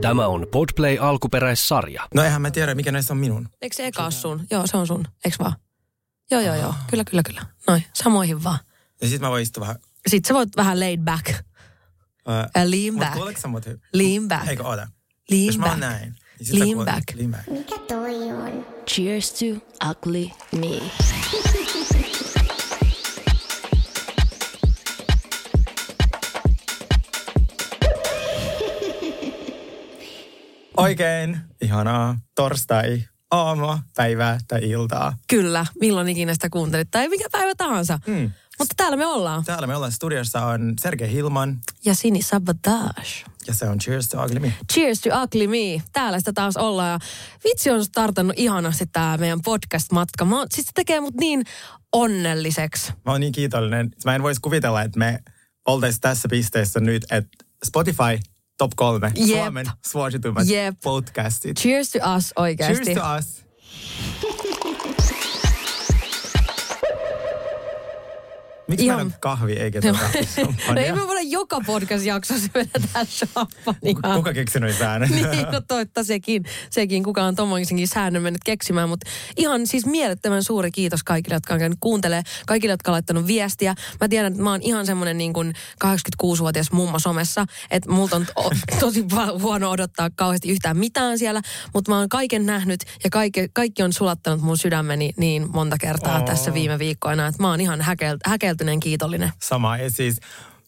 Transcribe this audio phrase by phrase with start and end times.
[0.00, 2.08] Tämä on Podplay alkuperäissarja.
[2.14, 3.48] No eihän mä tiedä, mikä näistä on minun.
[3.62, 4.46] Eikö se eka sun?
[4.50, 5.04] Joo, se on sun.
[5.24, 5.52] Eikö vaan?
[6.30, 6.74] Joo, joo, joo.
[6.90, 7.46] Kyllä, kyllä, kyllä.
[7.68, 8.58] Noin, samoihin vaan.
[9.02, 9.76] Ja sit mä voin istua vähän...
[10.06, 11.28] Sitten sä voit vähän laid back.
[12.26, 13.12] Ää, Ää, lean back.
[13.12, 13.64] kuuleeko sä mut?
[13.92, 14.48] Lean back.
[14.48, 14.88] Eikö oota?
[15.30, 15.92] Lean Jos mä oon back.
[15.92, 16.14] näin.
[16.38, 17.04] Niin sit Lean back.
[17.14, 17.46] Lean back.
[17.50, 18.66] Mikä toi on?
[18.86, 19.44] Cheers to
[19.90, 20.80] ugly me.
[30.76, 35.16] Oikein ihanaa torstai aamua, päivää tai iltaa.
[35.28, 36.88] Kyllä, milloin ikinä sitä kuuntelit.
[36.90, 37.98] Tai mikä päivä tahansa.
[38.06, 38.30] Mm.
[38.58, 39.44] Mutta täällä me ollaan.
[39.44, 43.24] Täällä me ollaan studiossa on Sergei Hilman Ja Sini Sabotage.
[43.46, 44.52] ja se on Cheers to Ugly Me.
[44.72, 45.82] Cheers to Ugly Me.
[45.92, 46.90] Täällä sitä taas ollaan.
[46.90, 46.98] Ja
[47.44, 50.24] vitsi on startannut ihanasti tämä meidän podcast-matka.
[50.24, 51.44] Mä, oon- siis se tekee mut niin
[51.92, 52.92] onnelliseksi.
[53.04, 53.90] Mä oon niin kiitollinen.
[54.04, 55.18] Mä en voisi kuvitella, että me
[55.66, 58.18] oltaisiin tässä pisteessä nyt, että Spotify
[58.60, 59.38] top kolme Jep.
[59.42, 60.74] Suomen suosituimmat Jep.
[60.84, 61.56] podcastit.
[61.56, 62.84] Cheers to us oikeasti.
[62.84, 64.49] Cheers to us.
[68.70, 69.98] Miksi Ihan- kahvi eikä tuota
[70.74, 74.14] No ei me voida joka podcast-jaksossa vedetään champagnea.
[74.16, 75.10] Kuka keksi noin säännöt?
[75.10, 80.44] niin, no toivottavasti sekin, sekin kuka on tommoisenkin säännön mennyt keksimään, mutta ihan siis mielettömän
[80.44, 83.74] suuri kiitos kaikille, jotka on käynyt kuuntelee, kaikille, jotka on laittanut viestiä.
[84.00, 88.26] Mä tiedän, että mä oon ihan semmoinen niin kuin 86-vuotias mummo somessa, että multa on
[88.26, 89.04] to, tosi
[89.42, 91.40] huono odottaa kauheasti yhtään mitään siellä,
[91.74, 96.18] mutta mä oon kaiken nähnyt ja kaikki, kaikki on sulattanut mun sydämeni niin monta kertaa
[96.18, 96.26] Oo.
[96.26, 98.18] tässä viime viikkoina, että mä oon ihan häkel,
[98.60, 99.32] häkeltyneen kiitollinen.
[99.42, 99.76] Sama.
[99.76, 100.20] Ja siis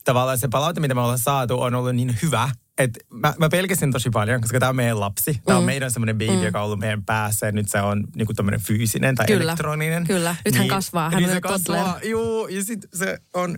[0.04, 3.92] tavallaan se palaute, mitä me ollaan saatu, on ollut niin hyvä, että mä, mä pelkäsin
[3.92, 5.40] tosi paljon, koska tämä on meidän lapsi.
[5.44, 5.66] Tämä on Mm.
[5.66, 6.42] meidän semmoinen baby, Mm.
[6.42, 7.46] joka on ollut meidän päässä.
[7.46, 9.42] Ja nyt se on niinku tämmöinen fyysinen tai Kyllä.
[9.42, 10.06] elektroninen.
[10.06, 10.36] Kyllä.
[10.44, 11.10] Nyt hän kasvaa.
[11.10, 11.82] Hän niin on se jo toddler.
[11.84, 12.00] kasvaa.
[12.04, 13.56] Juu, ja sit se on,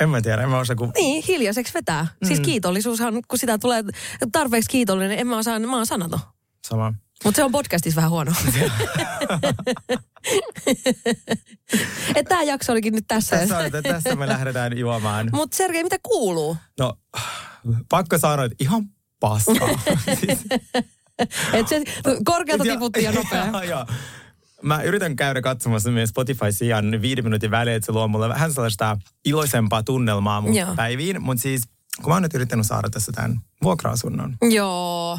[0.00, 0.92] en mä tiedä, en mä osaa kun...
[0.96, 2.06] Niin, hiljaiseksi vetää.
[2.24, 3.84] Siis kiitollisuushan, kun sitä tulee
[4.32, 6.20] tarpeeksi kiitollinen, en mä osaa, mä oon sanaton.
[6.66, 6.94] Sama.
[7.24, 8.32] Mutta se on podcastissa vähän huono.
[12.28, 13.36] Tämä jakso olikin nyt tässä.
[13.36, 15.30] Tässä, on, että tässä me lähdetään juomaan.
[15.32, 16.56] Mutta Sergei, mitä kuuluu?
[16.78, 16.94] No,
[17.88, 18.84] pakko sanoa, että ihan
[19.20, 19.68] paskaa.
[20.20, 20.38] siis,
[21.52, 21.82] Et se
[22.24, 23.46] korkealta tiputti ja nopea.
[23.52, 23.86] Joo, joo.
[24.62, 28.98] Mä yritän käydä katsomassa meidän Spotify-sijan viiden minuutin välein, että se luo mulle vähän sellaista
[29.24, 30.74] iloisempaa tunnelmaa mun Joo.
[30.74, 31.22] päiviin.
[31.22, 31.62] Mutta siis,
[31.96, 34.36] kun mä oon nyt yrittänyt saada tässä tämän vuokra-asunnon.
[34.50, 35.18] Joo.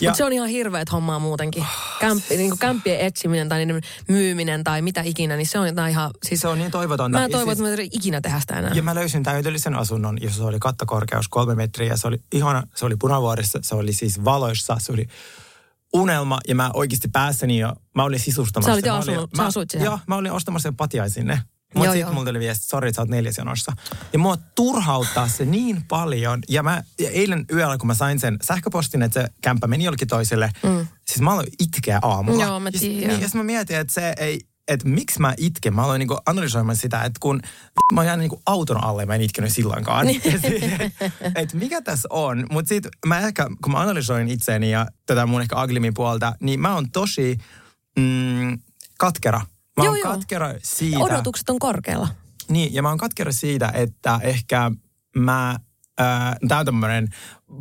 [0.00, 1.66] Mutta se on ihan hirveät hommaa muutenkin.
[2.00, 6.10] Kämppi, niin kämppien etsiminen tai niiden myyminen tai mitä ikinä, niin se on jotain ihan...
[6.28, 7.18] Siis, Se on niin toivotonta.
[7.18, 8.70] mä toivon, siis- että mä ikinä tehdä sitä enää.
[8.74, 11.88] Ja mä löysin täydellisen asunnon, jossa oli kattokorkeus kolme metriä.
[11.88, 15.06] Ja se oli ihana, se oli punavuorissa, se oli siis valoissa, se oli
[15.92, 16.38] unelma.
[16.48, 18.70] Ja mä oikeasti päässäni jo, mä olin sisustamassa.
[18.70, 19.84] Sä olit jo Mä olin- asunut- sä mä, asuit siellä?
[19.84, 21.40] Joo, mä olin ostamassa jo patiaa sinne.
[21.74, 23.72] Mutta sitten mulla tuli viesti, sori, sä oot neljäs jonossa.
[24.12, 26.40] Ja mua turhauttaa se niin paljon.
[26.48, 30.08] Ja mä ja eilen yöllä, kun mä sain sen sähköpostin, että se kämppä meni jollekin
[30.08, 30.86] toiselle, mm.
[31.06, 32.44] siis mä aloin itkeä aamulla.
[32.44, 33.08] Joo, mä tiedän.
[33.08, 35.74] Niin, ja sit mä mietin, että se ei, että miksi mä itken.
[35.74, 37.40] Mä aloin niinku analysoimaan sitä, että kun
[37.92, 40.06] mä oon jäänyt niinku auton alle, mä en itkenyt silloinkaan.
[40.14, 40.30] että
[41.34, 42.46] et mikä tässä on.
[42.50, 46.60] Mutta sitten mä ehkä, kun mä analysoin itseäni ja tätä mun ehkä Aglimin puolta, niin
[46.60, 47.38] mä oon tosi
[47.98, 48.58] mm,
[48.98, 49.40] katkera.
[49.76, 50.12] Mä Joo, oon joo.
[50.12, 50.98] katkera siitä.
[50.98, 52.08] Odotukset on korkealla.
[52.48, 54.70] Niin, ja mä oon katkera siitä, että ehkä
[55.16, 55.56] mä,
[55.98, 57.08] ää, tää on tämmönen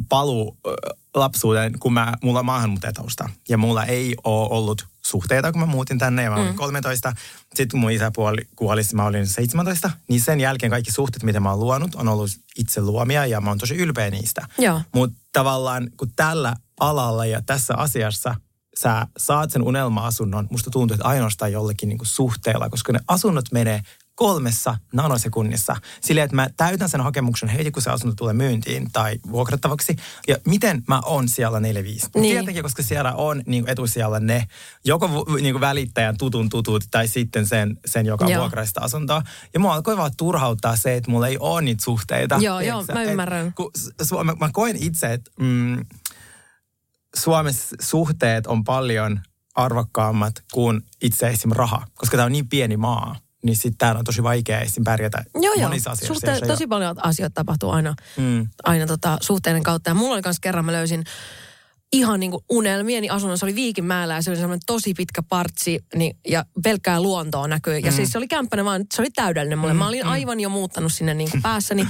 [0.09, 0.73] paluu ää,
[1.15, 3.29] lapsuuteen, kun mä, mulla on maahanmuuttajatausta.
[3.49, 6.55] Ja mulla ei ole ollut suhteita, kun mä muutin tänne ja mä olin mm.
[6.55, 7.13] 13.
[7.43, 9.91] Sitten kun mun isä puoli, kuoli, mä olin 17.
[10.07, 13.49] Niin sen jälkeen kaikki suhteet, mitä mä oon luonut, on ollut itse luomia ja mä
[13.49, 14.47] oon tosi ylpeä niistä.
[14.95, 18.35] Mutta tavallaan kun tällä alalla ja tässä asiassa
[18.79, 23.81] sä saat sen unelma-asunnon, musta tuntuu, että ainoastaan jollekin niinku suhteella, koska ne asunnot menee
[24.15, 25.75] kolmessa nanosekunnissa.
[26.01, 29.95] Silleen, että mä täytän sen hakemuksen heti, kun se asunto tulee myyntiin tai vuokrattavaksi.
[30.27, 31.61] Ja miten mä oon siellä 4-5?
[31.63, 31.81] Niin.
[32.15, 32.33] Niin.
[32.35, 34.47] Tietenkin, koska siellä on niin etusijalla ne,
[34.85, 38.39] joko niin välittäjän tutun tutut tai sitten sen, sen joka Joo.
[38.41, 39.21] vuokraa sitä asuntoa.
[39.53, 42.37] Ja mua alkoi vaan turhauttaa se, että mulla ei ole niitä suhteita.
[42.41, 42.93] Joo, joo, Tiedätkö?
[42.93, 43.53] mä Et ymmärrän.
[43.53, 45.85] kun s- Su- mä, mä koen itse, että mm,
[47.15, 49.19] Suomessa suhteet on paljon
[49.55, 51.51] arvokkaammat kuin itse esim.
[51.51, 53.15] raha, koska tämä on niin pieni maa.
[53.43, 54.83] Niin sitten täällä on tosi vaikea esim.
[54.83, 55.67] pärjätä Joo, joo.
[55.69, 56.31] monissa asioissa.
[56.31, 58.47] Suhte- tosi paljon asioita tapahtuu aina, Mm.
[58.63, 59.89] aina tota, suhteiden kautta.
[59.89, 61.03] Ja mulla oli myös kerran, mä löysin
[61.93, 63.37] ihan niin kuin unelmieni asunnon.
[63.37, 67.77] Se oli Viikinmäellä ja se oli semmoinen tosi pitkä partsi niin, ja pelkkää luontoa näkyy.
[67.77, 67.95] Ja mm.
[67.95, 69.73] siis se oli kämppänä vaan, se oli täydellinen mulle.
[69.73, 70.11] Mm, Mä olin mm.
[70.11, 71.87] aivan jo muuttanut sinne niin kuin päässäni.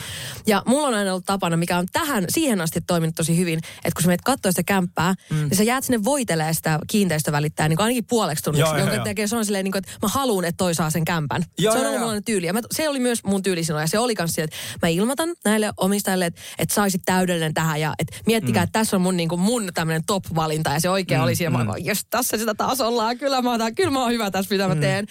[0.47, 3.91] Ja mulla on aina ollut tapana, mikä on tähän, siihen asti toiminut tosi hyvin, että
[3.95, 5.35] kun sä menet katsoa sitä kämppää, mm.
[5.37, 9.03] niin sä jäät sinne voitelee sitä kiinteistövälittäjää niin kuin ainakin puoleksi tunniksi, Joo, jonka joo.
[9.03, 11.45] tekee se on silleen, niin kuin, että mä haluan, että toi saa sen kämpän.
[11.57, 12.45] Joo, se on ollut mulla tyyli.
[12.45, 13.83] Ja mä, se oli myös mun tyyli silloin.
[13.83, 17.81] Ja se oli myös että mä ilmoitan näille omistajille, että, että saisit täydellinen tähän.
[17.81, 18.63] Ja että miettikää, mm.
[18.63, 20.69] että tässä on mun, niin kuin, mun tämmöinen top-valinta.
[20.69, 21.63] Ja se oikein mm, oli siinä.
[21.63, 23.17] Mä olin, jos tässä sitä taas ollaan.
[23.17, 25.07] Kyllä mä, otan, kyllä mä oon hyvä tässä, mitä mä teen.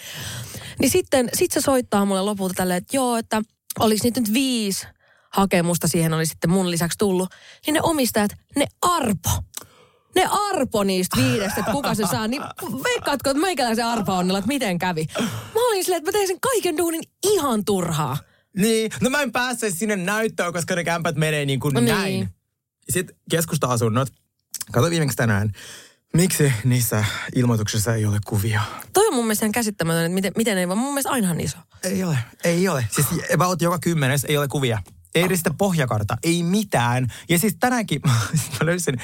[0.79, 3.43] Niin sitten sit se soittaa mulle lopulta tälleen, että joo, että
[3.81, 4.87] olisi niitä nyt viisi
[5.32, 7.29] hakemusta siihen oli sitten mun lisäksi tullut.
[7.67, 9.31] Niin ne omistajat, ne arpo.
[10.14, 12.28] Ne arpo niistä viidestä, että kuka se saa.
[12.28, 12.43] Niin
[12.85, 15.06] veikkaatko, että meikäläisen arpa onnella, että miten kävi?
[15.55, 18.17] Mä olin silleen, että mä tein sen kaiken duunin ihan turhaa.
[18.56, 21.94] Niin, no mä en pääse sinne näyttöön, koska ne kämpät menee niin kuin No niin.
[21.94, 22.28] näin.
[22.90, 24.08] Sitten keskusta-asunnot.
[24.73, 25.53] Kato viimeksi tänään.
[26.17, 27.05] Miksi niissä
[27.35, 28.62] ilmoituksissa ei ole kuvia?
[28.93, 30.79] Toi on mun mielestä ihan käsittämätön, että miten, miten ei vaan.
[30.79, 31.59] Mun mielestä ainahan iso.
[31.82, 32.87] Ei ole, ei ole.
[32.91, 34.79] Siis about joka kymmenes ei ole kuvia.
[35.14, 37.12] Ei edes sitä pohjakarta, ei mitään.
[37.29, 38.00] Ja siis tänäänkin
[38.61, 39.00] mä löysin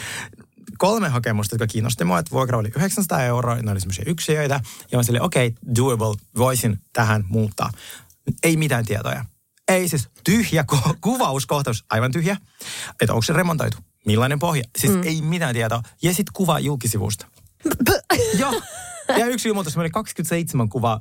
[0.78, 4.60] kolme hakemusta, jotka kiinnosti mua, että vuokra oli 900 euroa, ne oli semmoisia yksiöitä.
[4.92, 7.70] Ja mä silleen, okei, okay, doable, voisin tähän muuttaa.
[8.42, 9.24] Ei mitään tietoja.
[9.68, 12.36] Ei siis tyhjä ku- kuvauskohtaus, aivan tyhjä.
[13.00, 13.78] Että onko se remontoitu?
[14.08, 14.62] Millainen pohja?
[14.78, 15.02] Siis mm.
[15.02, 15.82] ei mitään tietoa.
[16.02, 17.26] Ja sitten kuva julkisivusta.
[18.38, 18.62] Joo.
[19.08, 21.00] Ja yksi ilmoitus, meillä oli 27 kuvaa,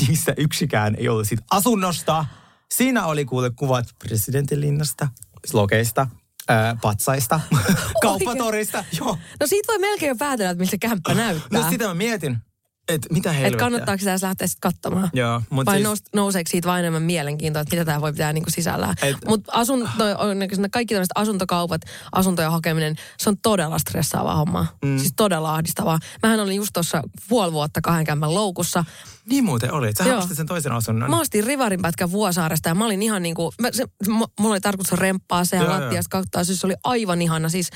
[0.00, 2.26] niistä yksikään ei ollut siitä asunnosta.
[2.74, 5.08] Siinä oli kuule kuvat presidentinlinnasta,
[5.46, 6.06] slogeista,
[6.48, 7.40] ää, patsaista,
[8.02, 8.84] kauppatorista.
[8.98, 9.18] Joo.
[9.40, 11.62] No siitä voi melkein jo päätellä, että miltä kämppä näyttää.
[11.62, 12.38] No sitä mä mietin,
[12.88, 13.58] että mitä että helvettiä.
[13.58, 15.10] kannattaako sitä edes lähteä sitten katsomaan.
[15.12, 18.32] Joo, mutta Vai siis, nous, nouseeko siitä vain enemmän mielenkiintoa, että mitä tämä voi pitää
[18.32, 18.94] niinku sisällään.
[19.02, 21.80] Et- Mutta asun, toi, on niinku kaikki tämmöiset asuntokaupat,
[22.12, 24.66] asuntojen hakeminen, se on todella stressaavaa hommaa.
[24.84, 24.98] Mm.
[24.98, 25.98] Siis todella ahdistavaa.
[26.22, 28.84] Mähän olin just tuossa puoli vuotta kahden kämpän loukussa.
[29.26, 29.92] niin muuten oli.
[29.98, 31.10] Sä ostit sen toisen asunnon.
[31.10, 33.84] Mä ostin rivarin pätkän Vuosaaresta ja mä olin ihan niin kuin, mä, se,
[34.40, 37.48] mulla oli tarkoitus remppaa se ja lattiasta katsoa, siis se oli aivan ihana.
[37.48, 37.70] Siis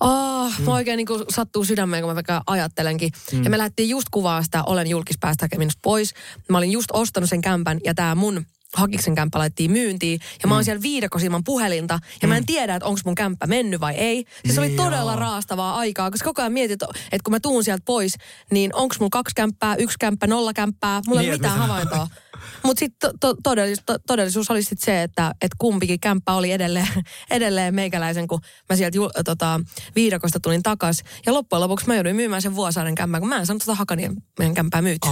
[0.00, 0.64] Oh, mm.
[0.64, 3.10] Mä oikein niin kuin sattuu sydämeen, kun mä vaikka ajattelenkin.
[3.32, 3.44] Mm.
[3.44, 6.14] Ja me lähdettiin just kuvaa sitä Olen julkispäästä minusta pois.
[6.48, 10.20] Mä olin just ostanut sen kämpän ja tämä mun Hakiksen kämppä laittiin myyntiin.
[10.42, 11.98] Ja mä oon siellä viidakossa ilman puhelinta.
[12.22, 14.24] Ja mä en tiedä, että onko mun kämppä mennyt vai ei.
[14.42, 16.10] Siis se oli todella raastavaa aikaa.
[16.10, 18.14] Koska koko ajan mietit, että kun mä tuun sieltä pois,
[18.50, 21.00] niin onko mulla kaksi kämppää, yksi kämppä, nolla kämppää.
[21.06, 22.08] Mulla ei Niin, ole mitään mitä- havaintoa.
[22.62, 26.52] Mutta sitten to, to, todellisuus, to, todellisuus oli sitten se, että et kumpikin kämppä oli
[26.52, 26.88] edelleen,
[27.30, 29.60] edelleen meikäläisen, kun mä sieltä ju, tota,
[29.94, 31.02] viidakosta tulin takas.
[31.26, 34.16] Ja loppujen lopuksi mä jouduin myymään sen Vuosaaren kämpää, kun mä en saanut tota Hakanien
[34.38, 35.10] meidän kämppää myytyä.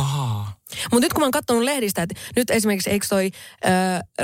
[0.92, 3.30] Mutta nyt kun mä oon katsonut lehdistä, että nyt esimerkiksi eikö toi
[3.64, 3.68] ö,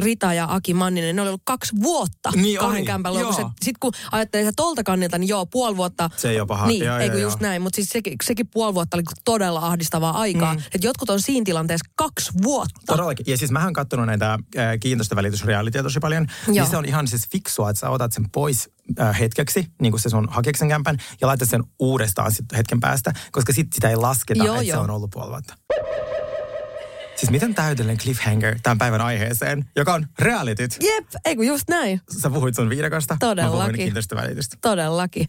[0.00, 3.40] Rita ja Aki Manninen, ne oli ollut kaksi vuotta Niin kahden oli, kämpän loukussa.
[3.40, 3.50] joo.
[3.62, 6.10] Sitten kun ajattelee sitä tolta kannilta, niin joo, puoli vuotta.
[6.16, 6.66] Se ei ole paha.
[6.66, 7.28] Niin, Joo, ei joo, kun joo.
[7.30, 7.62] just näin.
[7.62, 10.54] Mutta siis sekin, sekin puoli vuotta oli todella ahdistavaa aikaa.
[10.54, 10.62] Mm.
[10.74, 12.93] Että jotkut on siinä tilanteessa kaksi vuotta.
[12.96, 13.26] Todellakin.
[13.28, 14.40] Ja siis mähän oon kattonut näitä äh,
[14.80, 16.26] kiinteistövälitysrealiteja tosi paljon.
[16.46, 16.54] Joo.
[16.54, 18.70] Niin se on ihan siis fiksua, että sä otat sen pois
[19.00, 23.12] äh, hetkeksi, niin kuin se sun hakeksen kämpän, ja laitat sen uudestaan sit hetken päästä,
[23.32, 24.82] koska sitten sitä ei lasketa, Joo, että se joo.
[24.82, 25.54] on ollut puoli vuotta.
[27.24, 30.76] Siis miten täydellinen cliffhanger tämän päivän aiheeseen, joka on realityt.
[30.82, 32.00] Jep, ei kun just näin.
[32.22, 33.76] Sä puhuit sun viidakosta, puhuin Todellakin.
[33.76, 34.56] kiinteistövälitystä.
[34.60, 35.26] Todellakin.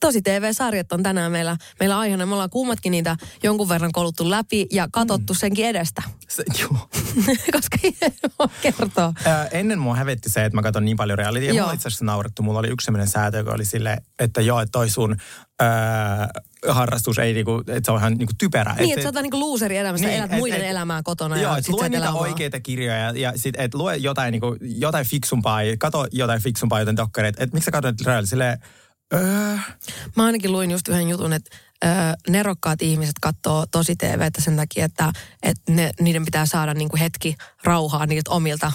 [0.00, 2.26] Tosi TV-sarjat on tänään meillä, meillä aiheena.
[2.26, 5.36] Me ollaan kummatkin niitä jonkun verran koluttu läpi ja katsottu mm.
[5.36, 6.02] senkin edestä.
[6.28, 6.88] Se, joo.
[7.52, 7.96] Koska ei
[8.38, 9.12] voi kertoa.
[9.24, 11.52] Ää, ennen mua hävetti se, että mä katson niin paljon realitya.
[11.52, 11.64] Joo.
[11.64, 12.42] Mulla itse asiassa naurettu.
[12.42, 15.16] Mulla oli yksi sellainen säätö, joka oli sille, että joo, että toi sun
[15.60, 16.28] ää,
[16.68, 18.74] harrastus ei niinku, että se on ihan niinku typerä.
[18.78, 21.52] Niin, että sä oot niinku looseri elämästä, Niin, elät et- muiden et- elämää kotona Joo,
[21.52, 22.22] ja että lue et niitä elä omaa.
[22.22, 26.80] oikeita kirjoja ja, ja sit, et lue jotain, niinku, jotain fiksumpaa ja kato jotain fiksumpaa,
[26.80, 27.42] joten dokkareita.
[27.42, 28.58] Että miksi sä katsot reality silleen,
[29.14, 29.56] öö,
[30.16, 31.88] Mä ainakin luin just yhden jutun, että ö,
[32.30, 37.36] nerokkaat ihmiset katsoo tosi TVtä sen takia, että, että ne, niiden pitää saada niinku hetki
[37.64, 38.72] rauhaa niiltä omilta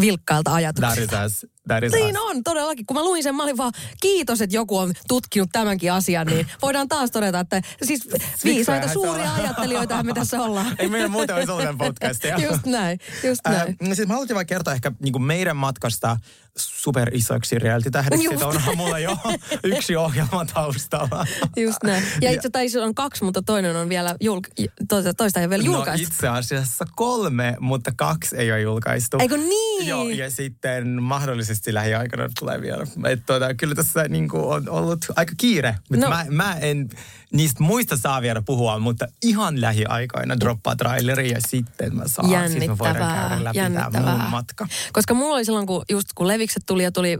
[0.00, 1.22] vilkkailta ajatuksilta.
[1.68, 2.22] That is Niin us.
[2.22, 2.86] on, todellakin.
[2.86, 6.46] Kun mä luin sen, mä olin vaan kiitos, että joku on tutkinut tämänkin asian, niin
[6.62, 8.08] voidaan taas todeta, että siis
[8.44, 10.76] viisaita suuria ajattelijoita me tässä ollaan.
[10.78, 12.38] Ei meillä muuten olisi ollut podcastia.
[12.38, 13.76] just näin, just näin.
[13.80, 16.16] no siis mä haluaisin vaan kertoa ehkä niin kuin meidän matkasta
[16.56, 18.24] super isoiksi reality-tähdeksi.
[18.24, 18.34] Just.
[18.36, 19.16] Siitä onhan mulla jo
[19.76, 21.26] yksi ohjelma taustalla.
[21.56, 22.04] Just näin.
[22.20, 24.48] Ja itse asiassa on kaksi, mutta toinen on vielä julk...
[24.88, 26.06] toista, toista ei ole vielä julkaistu.
[26.06, 29.16] No itse asiassa kolme, mutta kaksi ei ole julkaistu.
[29.20, 29.86] Eikö niin?
[29.86, 32.86] Joo, ja sitten mahdollisesti todennäköisesti lähiaikana tulee vielä.
[33.10, 35.76] Et, tuota, kyllä tässä niin kuin, on ollut aika kiire.
[35.90, 36.08] No.
[36.08, 36.88] Mä, mä en
[37.32, 42.50] niistä muista saa vielä puhua, mutta ihan lähiaikoina droppaa traileri ja sitten mä saan.
[42.50, 43.58] Sitten mä voidaan käydä läpi
[43.92, 44.66] tämä mun matka.
[44.92, 47.18] Koska mulla oli silloin, kun just kun Levikset tuli ja tuli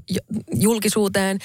[0.54, 1.38] julkisuuteen,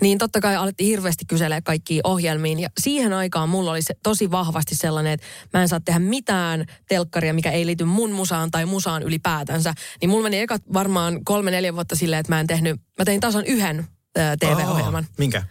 [0.00, 2.58] niin totta kai alettiin hirveästi kyselee kaikkiin ohjelmiin.
[2.60, 6.64] Ja siihen aikaan mulla oli se tosi vahvasti sellainen, että mä en saa tehdä mitään
[6.88, 9.74] telkkaria, mikä ei liity mun musaan tai musaan ylipäätänsä.
[10.00, 13.20] Niin mulla meni ekat varmaan kolme, neljä vuotta silleen, että mä en tehnyt, mä tein
[13.20, 13.86] tasan yhden
[14.40, 15.04] TV-ohjelman.
[15.04, 15.42] Oh, minkä?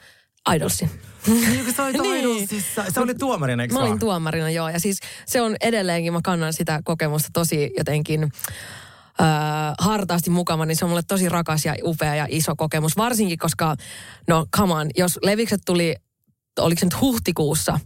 [0.55, 0.89] Idolsin.
[1.27, 2.63] Niin, sä olit niin.
[2.93, 4.69] Sä olit tuomarina, eikö Mä olin tuomarina, joo.
[4.69, 9.27] Ja siis se on edelleenkin, mä kannan sitä kokemusta tosi jotenkin äh,
[9.79, 12.97] hartaasti mukana, niin se on mulle tosi rakas ja upea ja iso kokemus.
[12.97, 13.75] Varsinkin, koska,
[14.27, 15.95] no come on, jos Levikset tuli,
[16.59, 17.79] oliko se nyt huhtikuussa,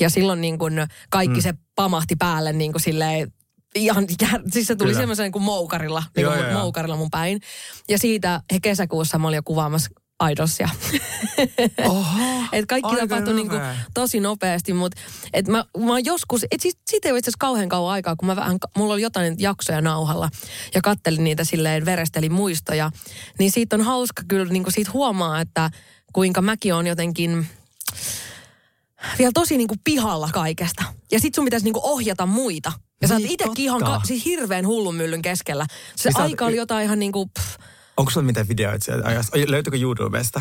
[0.00, 1.42] ja silloin niin kun kaikki mm.
[1.42, 3.32] se pamahti päälle niin kuin silleen,
[3.74, 4.06] ihan,
[4.52, 6.60] siis se tuli semmoisen niin kuin moukarilla, niin kuin joo, joo.
[6.60, 7.40] moukarilla mun päin.
[7.88, 9.90] Ja siitä he kesäkuussa mä olin jo kuvaamassa
[10.30, 10.68] Idolsia.
[11.88, 13.56] Oho, et kaikki tapahtui niinku
[13.94, 15.00] tosi nopeasti, mutta
[15.32, 18.26] et mä, mä joskus, et siis, siitä ei ole itse asiassa kauhean kauan aikaa, kun
[18.26, 20.28] mä vähän, mulla oli jotain jaksoja nauhalla
[20.74, 22.90] ja kattelin niitä silleen, verestelin muistoja.
[23.38, 25.70] Niin siitä on hauska kyllä, niinku siitä huomaa, että
[26.12, 27.46] kuinka mäkin on jotenkin
[29.18, 30.84] vielä tosi niinku pihalla kaikesta.
[31.12, 32.72] Ja sit sun pitäisi niinku ohjata muita.
[33.02, 35.66] Ja sä oot niin, itsekin ihan ka- siis hirveän hullun myllyn keskellä.
[35.96, 37.26] Se niin aika oli jotain ihan niinku...
[37.26, 37.58] Pff,
[37.96, 39.38] Onko sulla mitään videoita sieltä ajasta?
[39.46, 40.40] Löytyykö YouTubesta?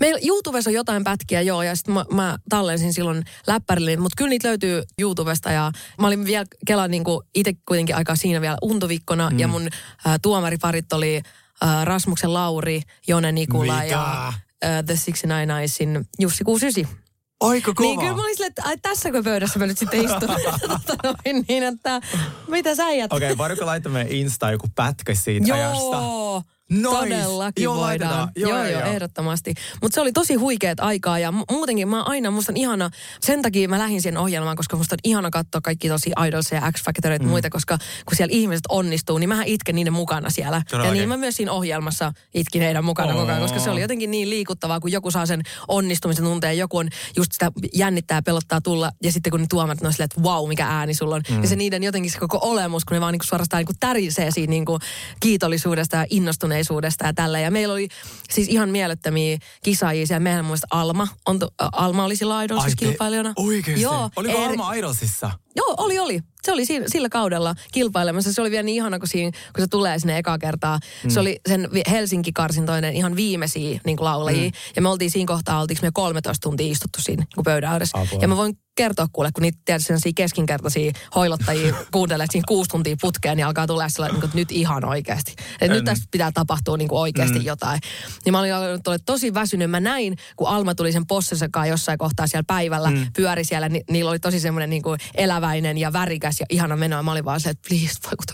[0.00, 4.28] Meillä YouTubessa on jotain pätkiä, joo, ja sitten mä, mä tallensin silloin läppärille, mutta kyllä
[4.28, 9.30] niitä löytyy YouTubesta, ja mä olin vielä Kelan niin itse kuitenkin aika siinä vielä untovikkona,
[9.30, 9.38] mm.
[9.38, 9.68] ja mun
[10.06, 11.22] äh, tuomariparit oli
[11.64, 13.84] äh, Rasmuksen Lauri, Jone Nikula Mikä?
[13.84, 17.07] ja äh, The 69 Eyesin Jussi 69.
[17.40, 17.88] Aika kova.
[17.88, 20.20] Niin kyllä mä olin silleen, että ai, tässäkö pöydässä mä nyt sitten istun.
[20.86, 21.14] Tota
[21.48, 22.00] niin, että
[22.48, 23.12] mitä sä ajat?
[23.12, 25.58] Okei, okay, voidaanko laittaa meidän Insta joku pätkä siitä Joo.
[25.58, 26.57] ajasta?
[26.72, 26.98] Nois.
[26.98, 28.28] Todellakin joo, voidaan.
[28.36, 29.54] Joo, joo, joo, ehdottomasti.
[29.82, 33.68] Mutta se oli tosi huikeet aikaa ja muutenkin mä aina, musta on ihana, sen takia
[33.68, 37.24] mä lähdin siihen ohjelmaan, koska musta on ihana katsoa kaikki tosi Idolsia ja x factoreita
[37.24, 37.30] mm.
[37.30, 40.62] muita, koska kun siellä ihmiset onnistuu, niin mähän itken niiden mukana siellä.
[40.70, 40.96] Todellakin.
[40.96, 43.20] Ja niin mä myös siinä ohjelmassa itkin heidän mukana oh.
[43.20, 46.88] mukaan, koska se oli jotenkin niin liikuttavaa, kun joku saa sen onnistumisen tunteen, joku on
[47.16, 50.66] just sitä jännittää, pelottaa tulla ja sitten kun ne tuomat, on silleen, että wow, mikä
[50.66, 51.22] ääni sulla on.
[51.30, 51.42] Mm.
[51.42, 54.50] Ja se niiden jotenkin se koko olemus, kun ne vaan niinku suorastaan niinku tärisee siinä
[54.50, 54.78] niinku
[55.20, 57.40] kiitollisuudesta ja innostuneen onnistuneisuudesta ja tällä.
[57.40, 57.88] Ja meillä oli
[58.30, 60.20] siis ihan mielettömiä kisaajia siellä.
[60.20, 61.38] Meidän muista Alma, on,
[61.72, 63.32] Alma oli sillä Idolsissa kilpailijana.
[63.36, 63.82] Oikeesti?
[63.82, 64.10] Joo.
[64.16, 64.50] Oliko er...
[64.50, 65.30] Alma Idolsissa?
[65.56, 66.20] Joo, oli, oli.
[66.48, 68.32] Se oli siinä, sillä kaudella kilpailemassa.
[68.32, 70.78] Se oli vielä niin ihana, kun, siinä, kun se tulee sinne eka kertaa.
[71.04, 71.10] Mm.
[71.10, 74.48] Se oli sen Helsinki-karsintoinen ihan viimeisiä niin laulajia.
[74.48, 74.52] Mm.
[74.76, 77.98] Ja me oltiin siinä kohtaa, oltiinko me 13 tuntia istuttu siinä niin pöydän ääressä.
[78.20, 83.36] Ja mä voin kertoa kuule, kun niitä sellaisia keskinkertaisia hoilottajia kuuntelee siinä kuusi tuntia putkeen,
[83.36, 85.34] niin alkaa tulla sellainen, niin kuin, että nyt ihan oikeasti.
[85.60, 87.44] Että nyt tästä pitää tapahtua niin kuin oikeasti mm.
[87.44, 87.80] jotain.
[88.24, 89.70] Niin mä olin ollut tosi väsynyt.
[89.70, 93.06] Mä näin, kun Alma tuli sen possensakaan jossain kohtaa siellä päivällä, mm.
[93.16, 97.02] pyöri siellä, ni, niillä oli tosi semmoinen niin kuin eläväinen ja värikäs ja ihana menoa.
[97.02, 98.24] Mä olin vaan se, että please, voiko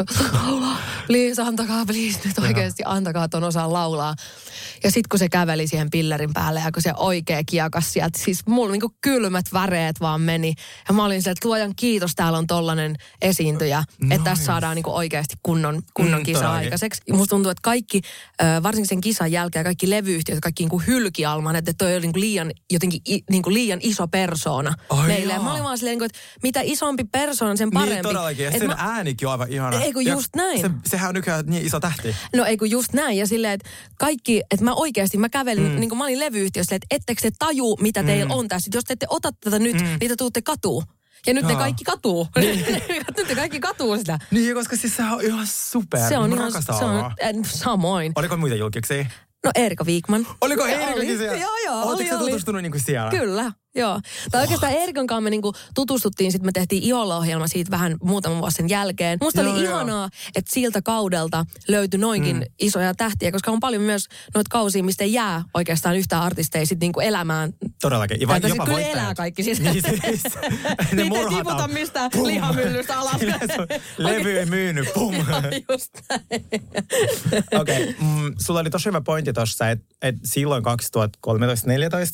[0.47, 0.79] laulaa?
[1.07, 4.15] Please, antakaa, please, nyt oikeasti antakaa ton osaa laulaa.
[4.85, 8.47] Ja sitten kun se käveli siihen pillerin päälle ja kun se oikea kiekas sieltä, siis
[8.47, 10.55] mulla niin kylmät väreet vaan meni.
[10.89, 14.89] Ja mä olin se, että luojan kiitos, täällä on tollanen esiintyjä, että tässä saadaan niin
[14.89, 17.03] oikeasti kunnon, kunnon mm, kisa aikaiseksi.
[17.13, 18.01] Musta tuntuu, että kaikki,
[18.63, 22.13] varsinkin sen kisan jälkeen, kaikki levyyhtiöt, kaikki niin kuin hylki Alman, että toi oli niin
[22.13, 25.33] kuin liian, jotenkin niin kuin liian iso persoona Ai meille.
[25.33, 27.95] Ja mä olin vaan silleen, että mitä isompi persoona, sen niin, parempi.
[27.95, 28.77] Niin todellakin, ja sen mä...
[28.79, 29.81] äänikin on aivan ihana.
[29.81, 30.61] Ei kun just näin.
[30.61, 32.17] Se, sehän on nykyään niin iso tähti.
[32.37, 35.81] No ei kun just näin, ja silleen, että kaikki, että mä oikeasti, mä kävelin, mm.
[35.81, 38.07] niin kuin mä olin levyyhtiössä, että ettekö te taju, mitä mm.
[38.07, 38.71] teillä on tässä.
[38.75, 39.87] Jos te ette ota tätä nyt, mm.
[40.01, 40.85] niin te tuutte katuu.
[41.27, 41.53] Ja nyt Jaa.
[41.53, 42.29] ne kaikki katuu.
[42.37, 42.67] Niin.
[43.17, 44.19] nyt ne kaikki katuu sitä.
[44.31, 46.09] Niin, koska siis sehän on ihan super.
[46.09, 47.13] Se on ihan, se on, äh,
[47.45, 48.13] samoin.
[48.17, 49.07] Oliko muita julkiksi?
[49.45, 50.27] No Erika Viikman.
[50.41, 51.39] Oliko Erikakin siellä?
[51.39, 51.83] Joo, joo.
[51.83, 53.11] Oletteko oli, tutustunut niin kuin siellä?
[53.11, 53.53] Kyllä.
[53.77, 54.01] Joo.
[54.31, 58.53] Tai oikeastaan Erikan kanssa me niinku tutustuttiin, sitten me tehtiin Iolla-ohjelma siitä vähän muutaman vuoden
[58.53, 59.19] sen jälkeen.
[59.23, 59.75] Musta joo, oli joo.
[59.75, 62.43] ihanaa, että siltä kaudelta löytyi noinkin mm.
[62.59, 66.81] isoja tähtiä, koska on paljon myös noita kausia, mistä ei jää oikeastaan yhtään artisteja sit
[66.81, 67.53] niinku elämään.
[67.81, 68.21] Todellakin.
[68.21, 68.93] Ja jopa kyllä voittajat.
[68.93, 69.61] elää kaikki siis.
[69.61, 70.35] Niin, siis
[70.93, 72.27] ne Niitä ei tiputa mistään pum.
[72.27, 73.21] lihamyllystä alas.
[73.99, 75.15] Levy ei myynyt, pum.
[75.73, 76.45] just näin.
[77.61, 77.95] Okei, okay.
[78.01, 80.69] mm, sulla oli tosi hyvä pointti tuossa, että et silloin 2013-2014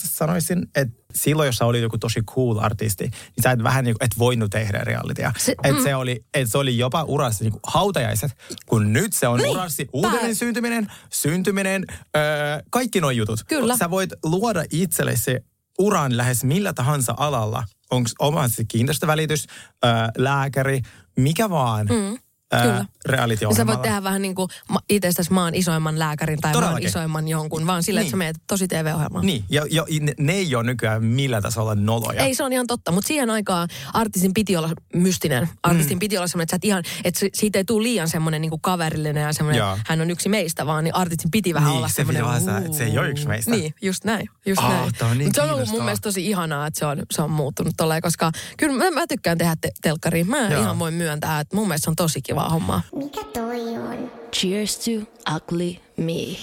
[0.05, 3.95] sanoisin, että silloin, jos sä olit joku tosi cool artisti, niin sä et vähän niin
[3.95, 5.33] kuin, et voinut tehdä realitya.
[5.39, 5.83] Se, et mm.
[5.83, 8.33] se, oli, et se oli jopa urassa niin kuin hautajaiset,
[8.67, 11.85] kun nyt se on niin, urassi uudelleen syntyminen, syntyminen,
[12.17, 12.23] öö,
[12.71, 13.41] kaikki nuo jutut.
[13.49, 13.77] Kyllä.
[13.77, 15.37] Sä voit luoda itsellesi
[15.79, 17.65] uran lähes millä tahansa alalla.
[17.91, 19.47] Onko oma kiinteistövälitys,
[19.85, 20.83] öö, lääkäri,
[21.17, 21.87] mikä vaan.
[21.87, 22.19] Mm
[22.63, 22.85] Kyllä.
[23.07, 24.49] reality Sä voit tehdä vähän niin kuin
[24.89, 26.89] itsestäsi maan isoimman lääkärin tai maan Todellakin.
[26.89, 28.11] isoimman jonkun, vaan sillä, että Niin.
[28.11, 29.27] sä meet tosi TV-ohjelmaan.
[29.27, 32.23] Niin, ja, ja ne, ne ei ole nykyään millä tasolla noloja.
[32.25, 32.93] Ei, se on ihan totta.
[32.93, 35.49] Mutta siihen aikaan artistin piti olla mystinen.
[35.63, 36.01] Artistin mm.
[36.01, 39.23] piti olla semmoinen, että, sä et ihan, että siitä ei tule liian semmoinen niin kaverillinen
[39.23, 39.79] ja semmoinen, Joo.
[39.87, 42.25] hän on yksi meistä, vaan niin artistin piti vähän Niin, olla se semmoinen.
[42.25, 43.51] olla se, että se ei ole yksi meistä.
[43.51, 44.29] Niin, just näin.
[44.47, 44.93] Just Ah, näin.
[45.11, 47.31] on niin Mut se on ollut mun mielestä tosi ihanaa, että se on, se on
[47.31, 50.31] muuttunut tolleen, koska kyllä mä, mä tykkään tehdä te- telkkariin.
[50.31, 50.63] Mä Joo.
[50.63, 52.83] ihan voin myöntää, että mun mielestä se on tosi kivaa hommaa.
[52.95, 54.11] Mikä toi on?
[54.33, 54.91] Cheers to
[55.37, 56.37] ugly me.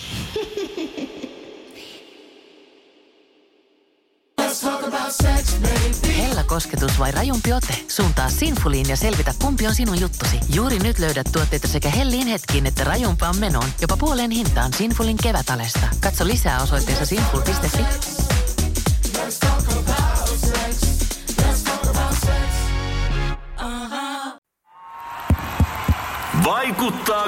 [6.18, 7.74] Hella kosketus vai rajumpi ote?
[7.88, 10.40] Suuntaa Sinfuliin ja selvitä kumpi on sinun juttusi.
[10.54, 13.70] Juuri nyt löydät tuotteita sekä hellin hetkiin että rajumpaan menoon.
[13.82, 15.88] Jopa puoleen hintaan Sinfulin kevätalesta.
[16.02, 17.86] Katso lisää osoitteessa sinful.fi.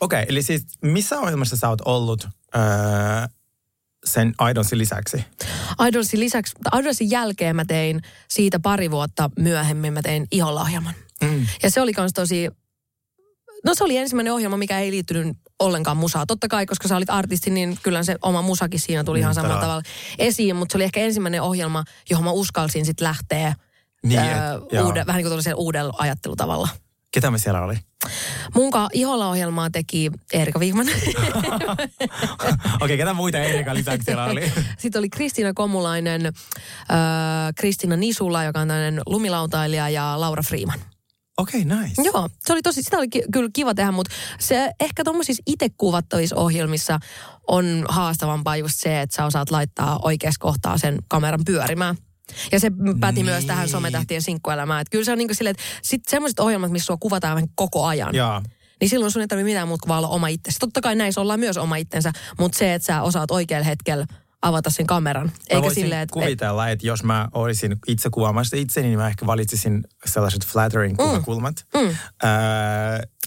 [0.00, 2.60] Okei, eli siis missä ohjelmassa sä oot ollut öö,
[4.04, 5.24] sen Idolsin lisäksi?
[5.88, 10.94] Idolsin lisäksi, Idolsin jälkeen mä tein siitä pari vuotta myöhemmin, mä tein iholahjelman.
[11.22, 11.46] Mm.
[11.62, 12.48] Ja se oli kans tosi,
[13.64, 16.26] no se oli ensimmäinen ohjelma, mikä ei liittynyt ollenkaan musaa.
[16.26, 19.34] Totta kai, koska sä olit artisti, niin kyllä se oma musakin siinä tuli Mm, ihan
[19.34, 19.66] samalla todella.
[19.82, 19.82] tavalla
[20.18, 20.56] esiin.
[20.56, 23.54] Mutta se oli ehkä ensimmäinen ohjelma, johon mä uskalsin sitten lähteä
[24.02, 24.86] Niin, öö, et- joo.
[24.86, 26.68] uude, vähän niin kuin uudella ajattelutavalla.
[27.10, 27.74] Ketä me siellä oli?
[28.54, 30.86] Munkaan iholla ohjelmaa teki Erika Wigman.
[32.80, 34.52] Okei, ketä muita Erika lisäksi siellä oli?
[34.78, 36.32] Sitten oli Kristiina Komulainen, äh,
[37.56, 40.78] Kristiina Nisula, joka on tämmöinen lumilautailija, ja Laura Freeman.
[41.38, 42.02] Okei, nice.
[42.02, 45.68] Joo, se oli tosi, sitä oli ki- kyllä kiva tehdä, mutta se ehkä tuommoisissa itse
[45.76, 46.98] kuvattavissa ohjelmissa
[47.48, 51.96] on haastavampaa just se, että sä osaat laittaa oikeassa kohtaa sen kameran pyörimään.
[52.52, 53.26] Ja se päti niin.
[53.26, 54.80] myös tähän sometähtien sinkkuelämään.
[54.80, 57.48] Että kyllä se on niin kuin silleen, että sit semmoiset ohjelmat, missä sua kuvataan vähän
[57.54, 58.14] koko ajan.
[58.14, 58.42] Joo.
[58.80, 60.58] Niin silloin sun ei tarvitse mitään muuta kuin vaan olla oma itsesi.
[60.58, 64.06] Totta kai näissä ollaan myös oma itsensä, mutta se, että sä osaat oikealla hetkellä
[64.42, 65.26] avata sen kameran.
[65.26, 66.12] Mä Eikä voisin silleen, että...
[66.12, 71.66] kuvitella, että jos mä olisin itse kuvaamassa itseni, niin mä ehkä valitsisin sellaiset flattering kuvakulmat.
[71.74, 71.80] Mm.
[71.88, 71.90] Öö,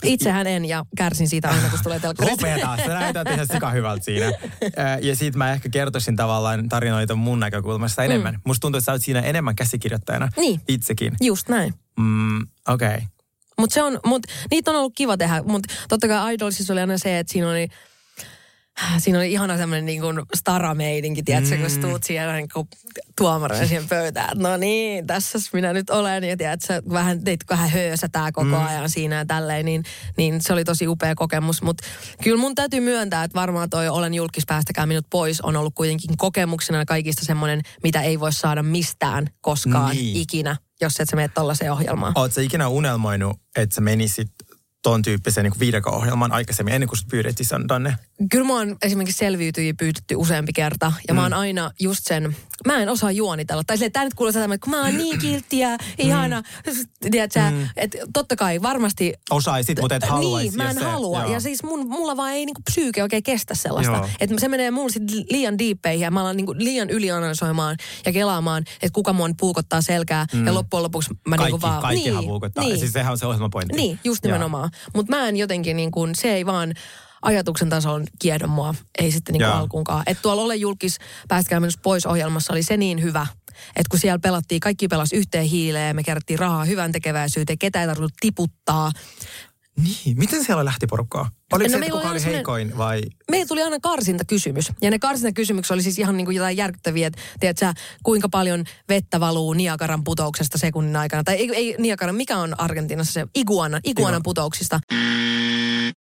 [0.03, 2.47] Itsehän en ja kärsin siitä aina, kun tulee telkkarista.
[2.47, 4.25] Lopeta, sä näytät ihan sika hyvältä siinä.
[4.25, 4.71] Öö,
[5.01, 8.33] ja sit mä ehkä kertoisin tavallaan tarinoita mun näkökulmasta enemmän.
[8.33, 8.41] Mm.
[8.45, 10.61] Musta tuntuu, että sä oot siinä enemmän käsikirjoittajana Niin.
[10.67, 11.13] itsekin.
[11.21, 11.73] Just näin.
[11.99, 12.87] Mm, Okei.
[12.87, 13.01] Okay.
[13.57, 14.21] Mutta se on, mut,
[14.51, 17.67] niitä on ollut kiva tehdä, mutta totta kai Idolsissa oli aina se, että siinä oli,
[18.97, 21.61] siinä oli ihana semmoinen niin kuin starameidinki, tiedätkö, mm.
[21.61, 22.67] kun tuut siellä niin kuin
[23.17, 24.29] tuomarina siihen pöytään.
[24.31, 28.65] että No niin, tässä minä nyt olen, ja tiedätkö, vähän, teit vähän höösätää koko mm.
[28.65, 29.83] ajan siinä ja tälleen, niin,
[30.17, 31.61] niin se oli tosi upea kokemus.
[31.61, 31.83] Mutta
[32.23, 36.17] kyllä mun täytyy myöntää, että varmaan toi Olen julkis päästäkää minut pois on ollut kuitenkin
[36.17, 40.17] kokemuksena kaikista semmoinen, mitä ei voi saada mistään koskaan Niin.
[40.17, 42.13] ikinä, jos et sä mene tollaiseen ohjelmaan.
[42.31, 44.31] Sä ikinä unelmoinut, että sä menisit
[44.83, 47.95] ton tyyppisen niin viidakko-ohjelman aikaisemmin, ennen kuin sut pyydettiin sen tonne?
[48.29, 50.93] Kyllä mä oon esimerkiksi selviytyjiä pyydetty useampi kerta.
[51.07, 51.15] Ja mm.
[51.15, 52.35] mä oon aina just sen,
[52.67, 53.63] mä en osaa juonitella.
[53.63, 56.43] Tai silleen, tää nyt kuulostaa tämmöinen, kun mä oon niin kilttiä, ihana.
[57.11, 57.69] Tiedätkö, mm.
[57.75, 59.13] että totta kai varmasti...
[59.29, 60.49] Osaisit, mutta et haluaisi.
[60.49, 61.21] Niin, mä en se- halua.
[61.21, 61.33] joo.
[61.33, 64.09] Ja siis mun, mulla vaan ei niinku psyyke oikein kestä sellaista.
[64.19, 68.63] Että se menee mulla sit liian diippeihin ja mä alan niinku liian ylianalysoimaan ja kelaamaan,
[68.73, 70.25] että kuka mun puukottaa selkää.
[70.33, 70.45] Mm.
[70.45, 71.81] Ja loppujen lopuksi mä Kaikki, niinku vaan...
[71.81, 72.63] kaikkihan niin, puukottaa.
[72.63, 72.79] Niin.
[72.79, 73.75] Siis sehän on se ohjelmapointti.
[73.75, 74.69] Niin, just nimenomaan.
[74.95, 76.73] Mutta mä en jotenkin niin kuin, se ei vaan
[77.23, 80.03] ajatuksen tasolla kiedä mua, ei sitten niin alkuunkaan.
[80.05, 83.27] Että tuolla Ole julkis pääskää minusta pois ohjelmassa oli se niin hyvä,
[83.75, 87.87] että kun siellä pelattiin, kaikki pelas yhteen hiileen, me kerättiin rahaa hyvän tekeväisyyteen, ketä ei
[87.87, 88.91] tarvinnut tiputtaa.
[89.77, 91.29] Niin, miten siellä lähti porukkaa?
[91.53, 93.01] Oliko No se, että kuka oli heikoin vai?
[93.31, 94.71] Meillä tuli aina karsintakysymys.
[94.81, 98.63] Ja ne karsintakysymykset oli siis ihan niin kuin jotain järkyttäviä, että tiedätkö, sä, kuinka paljon
[98.89, 101.23] vettä valuu Niagaran putouksesta sekunnin aikana.
[101.23, 104.23] Tai ei, ei Niagaran, mikä on Argentiinassa se iguana, iguanan Joo.
[104.23, 104.79] putouksista.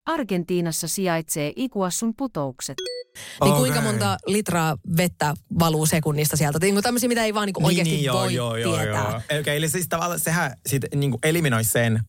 [0.07, 2.77] Argentiinassa sijaitsee Iguassun putoukset.
[2.81, 3.59] Niin Okei.
[3.61, 6.59] kuinka monta litraa vettä valuu sekunnista sieltä.
[6.59, 9.23] Niin kuin tämmöisiä, mitä ei vaan niin oikeasti niin, joo, voi joo, joo, tietää.
[9.31, 9.41] Joo.
[9.41, 12.01] Okay, eli siis tavallaan sehän sit niinku eliminoi sen,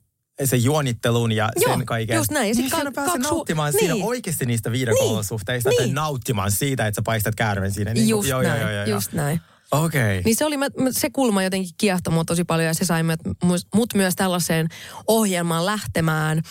[0.46, 2.16] sen juonittelun ja Joo, sen kaiken.
[2.18, 2.48] just näin.
[2.48, 3.80] Ja sit niin ka- siinä pääsee kaksi hu- nauttimaan niin.
[3.92, 5.78] siinä oikeasti niistä viidakoolosuhteista, Niin.
[5.78, 7.94] tai nauttimaan siitä, että sä paistat käärmen siinä.
[7.94, 8.96] Niin Just joo, näin, joo, joo, joo.
[8.96, 9.42] just näin.
[9.72, 10.02] Okei.
[10.02, 10.22] Okay.
[10.26, 13.04] Niin se, oli, mä- se kulma jotenkin kiehtoi mua tosi paljon ja se sai
[13.44, 14.68] mut, mut myös tällaiseen
[15.08, 16.42] ohjelmaan lähtemään.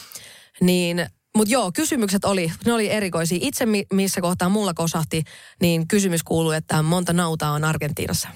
[0.61, 1.07] Niin,
[1.37, 3.39] mutta joo, kysymykset oli, ne oli erikoisia.
[3.41, 5.25] Itse mi, missä kohtaa mulla kosahti,
[5.61, 8.29] niin kysymys kuuluu, että monta nautaa on Argentiinassa.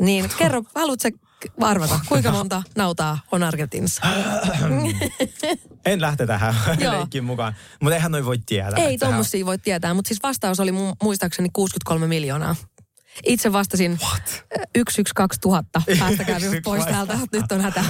[0.00, 1.08] Niin kerro, haluatko
[1.60, 4.02] arvata, kuinka monta nautaa on Argentiinassa?
[5.84, 6.54] En lähte tähän
[6.98, 7.54] leikkiin mukaan.
[7.80, 8.84] Mutta eihän noi voi tietää.
[8.84, 12.56] Ei tuommoisia voi tietää, mutta siis vastaus oli mu- muistaakseni 63 miljoonaa.
[13.26, 14.44] Itse vastasin What?
[14.76, 15.62] 112 000.
[15.98, 17.84] Päästäkää minut pois 112 täältä, nyt on hätä.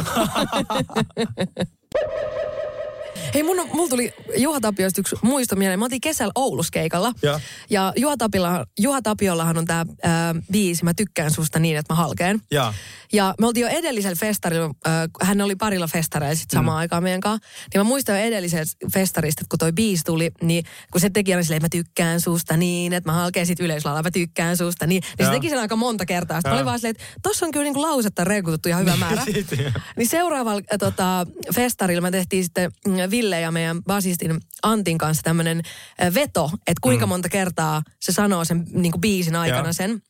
[3.35, 5.79] Hei, mun, mulla tuli Juha Tapiosta yksi muisto mieleen.
[5.79, 7.13] Mä oltiin kesällä Oulussa keikalla.
[7.23, 7.41] Joo.
[7.71, 11.97] Ja Juha, Tapila, Juha Tapiollahan on tää ää, biisi Mä tykkään susta niin, että mä
[11.97, 12.41] halkeen.
[12.51, 12.73] Joo.
[13.13, 16.81] Ja me oltiin jo edellisellä festarilla, äh, hän oli parilla festareilla sitten samaan mm.
[16.81, 17.49] aikaan meidän kanssa.
[17.75, 21.33] Niin mä muistan jo edelliseltä festarista, että kun toi biisi tuli, niin kun se teki
[21.33, 25.03] aina silleen, mä tykkään susta niin, että mä halkeen sit yleislaulaa, mä tykkään susta niin.
[25.03, 25.33] Niin se Joo.
[25.33, 26.37] teki sen aika monta kertaa.
[26.37, 29.23] Sitten mä olin vaan silleen, että tossa on kyllä niinku lausetta reukutettu ihan hyvä määrä.
[29.25, 34.99] Sitten, niin seuraavalla äh, tota, festarilla me tehtiin sitten mm, Ville ja meidän basistin Antin
[34.99, 35.63] kanssa tämmönen
[36.03, 39.73] äh, veto, että kuinka monta kertaa se sanoo sen niinku biisin aikana Joo.
[39.73, 40.03] sen.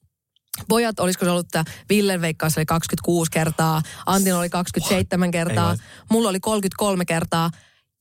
[0.69, 5.77] Pojat, olisiko se ollut, että Villen veikkaus oli 26 kertaa, Antin oli 27 Ei kertaa,
[6.11, 7.51] mulla oli 33 kertaa.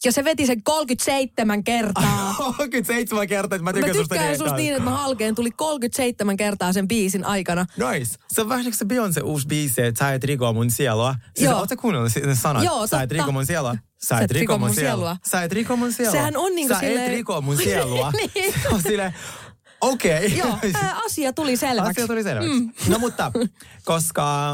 [0.05, 2.35] Ja se veti sen 37 kertaa.
[2.57, 6.37] 37 kertaa, että mä Mä tykkään susta tykkään susta niin, että mä halkeen tuli 37
[6.37, 7.65] kertaa sen biisin aikana.
[7.91, 8.15] Nice.
[8.31, 11.15] Se on vähän niin kuin se Beyoncé uusi biisi, että sä et riko mun sielua.
[11.35, 11.59] Siis Joo.
[11.59, 12.63] ootko kuunnellut ne sanat?
[12.63, 13.21] Joo, Sä et totta.
[13.21, 13.75] riko mun sielua.
[14.03, 15.17] Sä et riko mun sielua.
[15.31, 16.11] Sä et riko mun sielua.
[16.11, 18.11] Sehän on niinku Sä et silleen- riko mun sielua.
[18.35, 18.53] Niin.
[18.63, 19.13] Se on silleen,
[19.81, 20.37] okei.
[20.37, 21.89] Joo, tää asia tuli selväksi.
[21.91, 22.49] Asia tuli selväksi.
[22.49, 22.71] Mm.
[22.87, 23.31] No mutta,
[23.85, 24.53] koska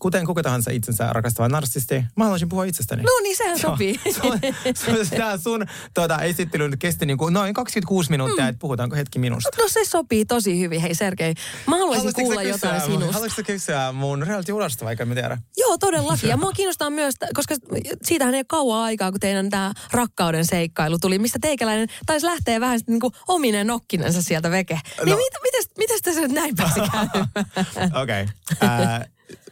[0.00, 3.02] kuten kuka tahansa itsensä rakastava narsisti, mä haluaisin puhua itsestäni.
[3.02, 4.00] No niin, sehän sopii.
[4.04, 4.14] Joo.
[4.74, 8.48] Se on- Tämä sun tuota, esittely nyt kesti niin kuin noin 26 minuuttia, mm.
[8.48, 9.48] että puhutaanko hetki minusta.
[9.62, 10.80] No se sopii tosi hyvin.
[10.80, 11.34] Hei Sergei,
[11.66, 13.12] mä haluaisin Haluaisitko kuulla sä jotain kysyä- sinusta.
[13.12, 15.38] Haluaisitko kysyä mun reality-urasta, vaikka en mä tiedä?
[15.56, 16.28] Joo, todellakin.
[16.30, 17.54] Ja mua kiinnostaa myös, koska
[18.02, 22.60] siitähän ei ole kauan aikaa, kun teidän tämä rakkauden seikkailu tuli, mistä teikäläinen taisi lähteä
[22.60, 24.74] vähän niin kuin ominen nokkinensa sieltä veke.
[24.74, 25.16] Niin No.
[25.16, 28.02] mit, mitäs, mitäs tässä nyt näin pääsi käymään?
[28.02, 28.22] Okei.
[28.52, 29.00] Okay.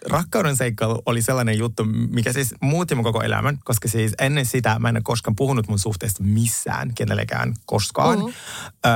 [0.06, 4.78] Rakkauden seikkailu oli sellainen juttu, mikä siis muutti mun koko elämän, koska siis ennen sitä
[4.78, 8.18] mä en ole koskaan puhunut mun suhteesta missään, kenellekään koskaan.
[8.18, 8.28] Mhm.
[8.86, 8.92] Öö,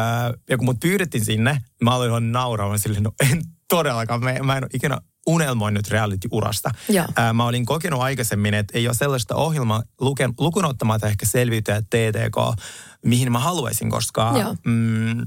[0.50, 4.56] ja kun mut pyydettiin sinne, mä aloin ihan nauraamaan silleen, no en todellakaan, mä, mä
[4.56, 6.70] en ole ikinä unelmoinut reality-urasta.
[6.88, 7.06] Joo.
[7.16, 11.82] Ää, mä olin kokenut aikaisemmin, että ei ole sellaista ohjelmaa luken, lukun ottamatta ehkä selviytyä
[11.82, 12.62] TTK,
[13.04, 14.56] mihin mä haluaisin, koska Joo.
[14.66, 15.26] mm,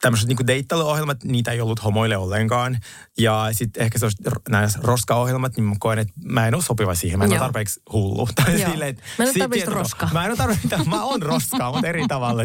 [0.00, 2.78] tämmöiset niinku deittailuohjelmat, niitä ei ollut homoille ollenkaan.
[3.18, 4.06] Ja sitten ehkä se
[4.48, 7.18] nämä roska-ohjelmat, niin mä koen, että mä en ole sopiva siihen.
[7.18, 7.44] Mä en ole Joo.
[7.44, 8.28] tarpeeksi hullu.
[8.44, 8.70] Tai Joo.
[8.70, 10.08] silleen, että Mä en ole tarpeeksi tietyllä- roska.
[10.12, 12.42] Mä en ole tarpeeksi, mä oon roskaa, mutta eri tavalla,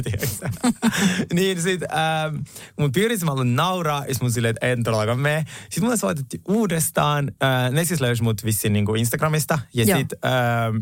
[1.34, 2.36] Niin sit, ähm,
[2.80, 5.46] mun piirissä mä aloin nauraa, ja mun silleen, että en todellakaan mene.
[5.64, 7.32] Sitten mulle soitettiin uudestaan.
[7.44, 9.60] Äh, ne siis löysi mut vissiin niinku Instagramista.
[9.74, 9.98] Ja Joo.
[9.98, 10.78] sit, ähm,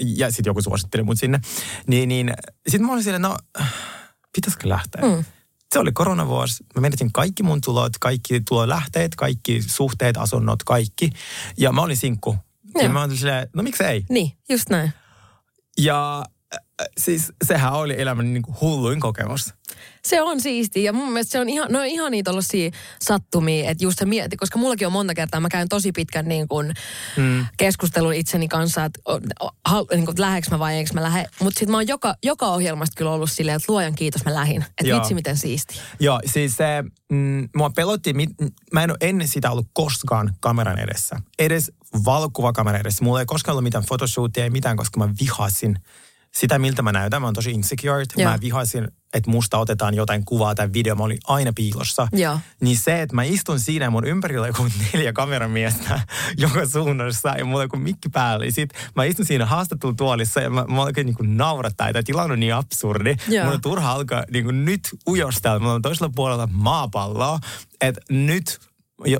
[0.00, 1.40] ja sit joku suositteli mut sinne.
[1.86, 2.32] Niin, niin
[2.68, 3.36] sit mä olin silleen, no,
[4.34, 5.02] pitäisikö lähteä?
[5.02, 5.24] Mm.
[5.72, 6.64] Se oli koronavuosi.
[6.74, 11.10] Mä menetin kaikki mun tulot, kaikki tulolähteet, kaikki suhteet, asunnot, kaikki.
[11.58, 12.36] Ja mä olin sinkku.
[12.74, 12.92] Ja Joo.
[12.92, 14.04] mä olin silleen, no miksei?
[14.08, 14.92] niin, just näin.
[15.78, 16.24] Ja
[16.54, 19.54] äh, siis sehän oli elämän niin kuin hulluin kokemus.
[20.06, 22.70] Se on siisti ja mun mielestä se on ihan, no ihan niitä tollasia
[23.02, 26.48] sattumia, että just sä mieti, koska mullakin on monta kertaa, mä käyn tosi pitkän niin
[26.48, 26.74] kuin
[27.16, 27.46] mm.
[27.56, 29.00] keskustelun itseni kanssa, että
[29.94, 31.26] niin kuin, lähdekö mä vai enkö mä lähde.
[31.40, 34.64] Mutta sitten mä oon joka, joka ohjelmasta kyllä ollut silleen, että luojan kiitos mä lähin.
[34.78, 35.80] Että vitsi miten siisti.
[36.00, 38.30] Joo, siis se, mm, mua pelotti, mit,
[38.72, 41.16] mä en ole ennen sitä ollut koskaan kameran edessä.
[41.38, 41.72] Edes
[42.04, 43.04] valokuvakameran edessä.
[43.04, 45.78] Mulla ei koskaan ollut mitään photoshootia, ei mitään, koska mä vihasin
[46.40, 47.22] sitä, miltä mä näytän.
[47.22, 48.04] Mä oon tosi insecure.
[48.16, 48.30] Joo.
[48.30, 50.94] Mä vihasin, että musta otetaan jotain kuvaa tai video.
[50.94, 52.08] Mä olin aina piilossa.
[52.12, 52.38] Joo.
[52.60, 56.00] Niin se, että mä istun siinä ja mun ympärillä joku neljä kameramiestä
[56.36, 58.44] joka suunnassa ja mulla on joku mikki päällä.
[58.44, 61.92] Ja sit mä istun siinä haastattelutuolissa ja mä, mä oikein niin kuin naurattaa.
[61.92, 63.16] Tämä tilanne on niin absurdi.
[63.28, 63.44] Joo.
[63.44, 65.58] Mun on turha alkaa niin kuin nyt ujostaa.
[65.58, 67.38] Mulla on toisella puolella maapalloa.
[67.80, 68.60] Että nyt,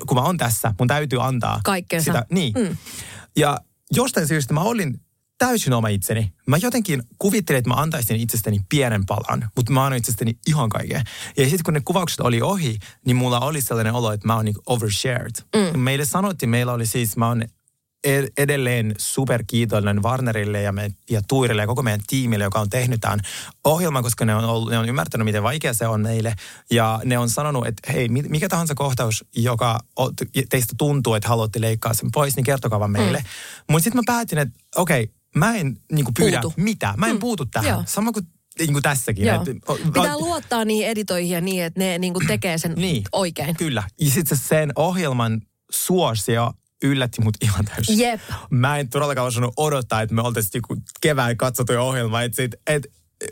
[0.07, 2.05] kun mä oon tässä, mun täytyy antaa Kaikkensa.
[2.05, 2.25] sitä.
[2.31, 2.53] Niin.
[2.57, 2.77] Mm.
[3.37, 3.57] Ja
[3.91, 4.99] jostain syystä mä olin
[5.37, 6.33] täysin oma itseni.
[6.47, 11.01] Mä jotenkin kuvittelin, että mä antaisin itsestäni pienen palan, mutta mä annoin itsestäni ihan kaiken.
[11.37, 14.45] Ja sitten kun ne kuvaukset oli ohi, niin mulla oli sellainen olo, että mä oon
[14.45, 15.35] niin overshared.
[15.55, 15.79] Mm.
[15.79, 17.43] Meille sanottiin, meillä oli siis, mä oon
[18.03, 23.01] ed- edelleen superkiitollinen Warnerille ja, me, ja Tuirille ja koko meidän tiimille, joka on tehnyt
[23.01, 23.19] tämän
[23.63, 26.35] ohjelman, koska ne on, ollut, ne on ymmärtänyt, miten vaikea se on meille.
[26.71, 29.79] Ja ne on sanonut, että hei, mi- mikä tahansa kohtaus, joka
[30.49, 33.17] teistä tuntuu, että haluatte leikkaa sen pois, niin kertokaa vaan meille.
[33.17, 33.25] Mm.
[33.69, 36.53] Mutta sitten mä päätin, että okei, okay, mä en niin pyydä Puutu.
[36.57, 36.99] mitään.
[36.99, 37.19] Mä en mm.
[37.19, 37.69] puutu tähän.
[37.69, 37.83] Joo.
[37.85, 38.27] Sama kuin
[38.59, 39.25] niin kuin tässäkin.
[39.25, 39.41] Joo.
[39.41, 43.03] Et, Pitää luottaa niihin editoihin ja niin, että ne niinku tekee sen Niin.
[43.11, 43.55] oikein.
[43.55, 43.83] Kyllä.
[44.01, 47.99] Ja sitten sen ohjelman suosio yllätti mut ihan täysin.
[47.99, 48.21] Jep.
[48.49, 50.63] Mä en todellakaan osannut odottaa, että me oltaisiin
[51.01, 52.21] kevään katsottuja ohjelma.
[52.21, 52.87] Että sit, et,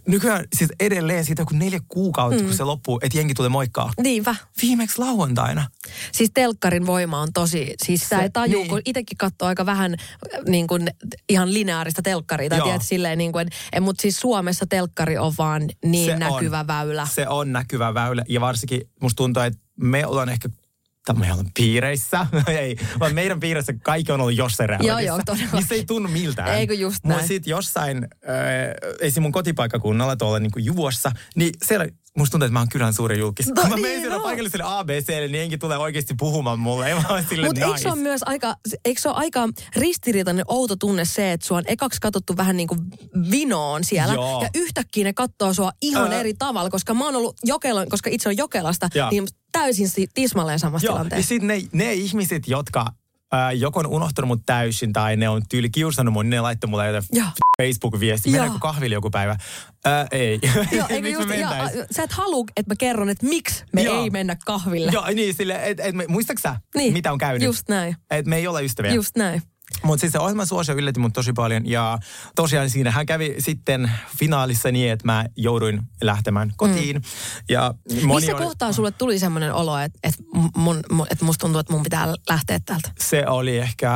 [0.07, 2.45] nykyään siis edelleen siitä kun neljä kuukautta, mm.
[2.45, 3.91] kun se loppuu, että jengi tulee moikkaa.
[4.03, 4.35] Niinpä.
[4.61, 5.67] Viimeksi lauantaina.
[6.11, 8.69] Siis telkkarin voima on tosi, siis Se- ei tajuu, niin.
[8.69, 10.87] kun itsekin katsoo aika vähän äh, niin kuin,
[11.29, 12.49] ihan lineaarista telkkaria.
[12.49, 13.47] Tai tiedät, silleen, niin kuin,
[13.81, 16.67] mutta siis Suomessa telkkari on vaan niin Se näkyvä on.
[16.67, 17.07] väylä.
[17.11, 20.49] Se on näkyvä väylä ja varsinkin musta tuntuu, että me ollaan ehkä
[21.05, 25.57] tai me ollaan piireissä, ei, vaan meidän piirissä kaikki on ollut jossain Joo, joo, todellakin.
[25.57, 26.55] Niin se ei tunnu miltään.
[26.55, 27.27] Eikö just Mutta näin.
[27.27, 29.23] sitten jossain, äh, esim.
[29.23, 33.19] mun kotipaikkakunnalla tuolla niin kuin Juvossa, niin siellä musta tuntuu, että mä oon kylän suuri
[33.19, 33.47] julkis.
[33.47, 34.21] No Kun mä niin menen siellä on.
[34.21, 36.87] paikalliselle ABClle, niin jengi tulee oikeasti puhumaan mulle.
[36.87, 37.67] Ei vaan sille Mutta nice.
[37.71, 41.57] eikö se ole myös aika, eikö se ole aika ristiriitainen outo tunne se, että sua
[41.57, 42.79] on ekaksi katsottu vähän niin kuin
[43.31, 44.13] vinoon siellä.
[44.13, 44.41] Joo.
[44.43, 46.19] Ja yhtäkkiä ne katsoo sua ihan Ää.
[46.19, 49.09] eri tavalla, koska mä oon ollut Jokela, koska itse on Jokelasta, Joo.
[49.09, 51.27] niin täysin si- tismalleen samassa Joo, ja tilanteessa.
[51.29, 52.85] sitten ne, ne ihmiset, jotka
[53.35, 56.69] ää, joko on unohtanut mut täysin tai ne on tyyli kiusannut mun, niin ne laittoi
[56.69, 57.31] mulle jotain.
[57.61, 58.29] Facebook-viesti.
[58.31, 59.37] Mennäänkö kahville joku päivä?
[59.85, 60.39] Ää, ei.
[60.71, 61.37] Joo, eikö Miksi just, me
[61.91, 64.01] sä et halua, että mä kerron, että miksi me Joo.
[64.03, 64.91] ei mennä kahville.
[64.91, 67.43] Joo, niin sille, et, et, me- muistatko sä, Niin, mitä on käynyt?
[67.43, 67.95] just näin.
[68.11, 68.93] Et me ei olla ystäviä.
[68.93, 69.41] Just näin.
[69.85, 71.99] Mutta siis se ohjelman suosio yllätti mut tosi paljon ja
[72.35, 76.95] tosiaan siinähän kävi sitten finaalissa niin, että mä jouduin lähtemään kotiin.
[76.95, 77.01] Mm.
[77.49, 77.73] Ja
[78.05, 80.23] moni Missä oli, kohtaa sulle tuli semmoinen olo, että, että,
[80.55, 82.91] mun, mun, että musta tuntuu, että mun pitää lähteä täältä?
[82.99, 83.91] se oli ehkä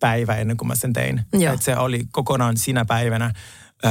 [0.00, 1.26] päivä ennen kuin mä sen tein.
[1.32, 1.54] Joo.
[1.54, 3.32] Et se oli kokonaan sinä päivänä.
[3.84, 3.90] Öö,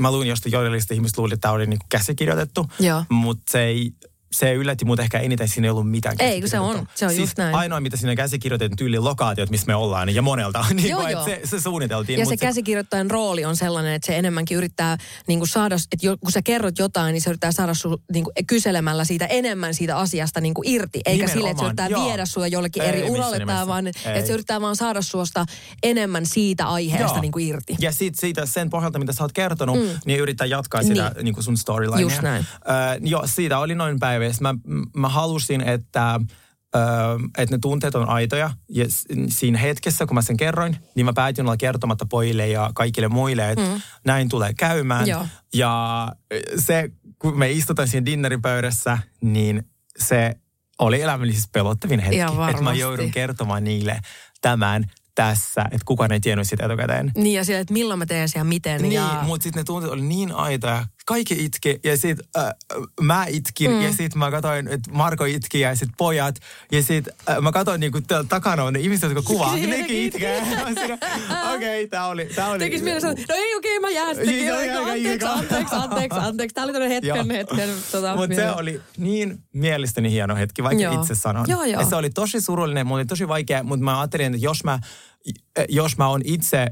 [0.00, 2.66] mä luin jostain jodelista, ihmiset luulivat, että tämä oli niinku käsikirjoitettu.
[3.08, 3.92] Mutta se ei
[4.32, 6.88] se yllätti mut ehkä eniten, siinä ei ollut mitään Ei, kun se on.
[6.94, 7.54] Se on siis just näin.
[7.54, 10.64] ainoa, mitä siinä käsikirjoitettu tyyli lokaatiot, missä me ollaan, niin ja monelta.
[10.74, 11.24] niin Joo, joo.
[11.24, 12.18] Se, se suunniteltiin.
[12.18, 16.06] Ja mut se käsikirjoittajan rooli on sellainen, että se enemmänkin yrittää niin kuin saada, että
[16.06, 19.74] jo, kun sä kerrot jotain, niin se yrittää saada sun niin kuin kyselemällä siitä enemmän
[19.74, 21.00] siitä asiasta niin kuin irti.
[21.06, 22.04] Eikä sille, että se Nimenomaan, yrittää joo.
[22.04, 23.92] viedä sua jollekin Ei eri uralle, tai vaan Ei.
[24.04, 25.46] että se yrittää vaan saada suosta
[25.82, 27.76] enemmän siitä aiheesta niin kuin irti.
[27.80, 29.88] Ja sit siitä sen pohjalta, mitä sä oot kertonut, mm.
[30.04, 31.24] niin yrittää jatkaa sitä niin.
[31.24, 32.00] Niin kuin sun storylinea.
[32.00, 32.46] Just näin.
[32.68, 34.21] Öö, joo, siitä oli noin päivä.
[34.30, 34.54] Sit Mä,
[34.96, 36.20] mä halusin, että,
[37.38, 38.50] että ne tunteet on aitoja.
[38.68, 38.84] Ja
[39.28, 43.50] siinä hetkessä, kun mä sen kerroin, niin mä päätin olla kertomatta pojille ja kaikille muille,
[43.50, 43.80] että mm.
[44.04, 45.08] näin tulee käymään.
[45.08, 45.26] Joo.
[45.54, 46.08] Ja
[46.58, 50.34] se, kun me istutaan siinä dinneripöydässä, niin se
[50.78, 52.20] oli elämällisesti pelottavin hetki.
[52.50, 54.00] Että mä joudun kertomaan niille
[54.40, 57.12] tämän tässä, että kukaan ei tiennyt sitä etukäteen.
[57.16, 58.82] Niin ja sille, että milloin mä teen sen ja miten.
[58.82, 59.24] Niin, ja...
[59.26, 60.86] mutta sitten ne tunteet oli niin aitoja.
[61.06, 62.52] Kaikki itki ja sitten äh,
[63.00, 63.82] mä itkin mm.
[63.82, 66.34] ja sitten mä katsoin, että Marko itki ja sitten pojat.
[66.72, 69.54] Ja sitten äh, mä katsoin niinku takana on ne ihmiset, jotka kuvaa.
[69.54, 70.42] Niin, Nekin itkee.
[71.54, 72.28] Okei, tää oli...
[72.34, 74.34] Tää oli Tekis mielessä, no ei okei, mä jään sitten.
[74.34, 74.58] Niin, joo,
[74.92, 76.54] Anteeksi, anteeksi, anteeksi, anteeksi.
[76.54, 77.68] Tää oli tämmöinen hetken, hetken.
[77.92, 81.00] Tota, Mutta se oli niin mielestäni hieno hetki, vaikka Joo.
[81.00, 81.46] itse sanon.
[81.48, 81.80] Joo, joo.
[81.80, 84.78] Ja se oli tosi surullinen, mulla oli tosi vaikea, mutta mä ajattelin, että jos mä,
[85.68, 86.66] jos mä oon itse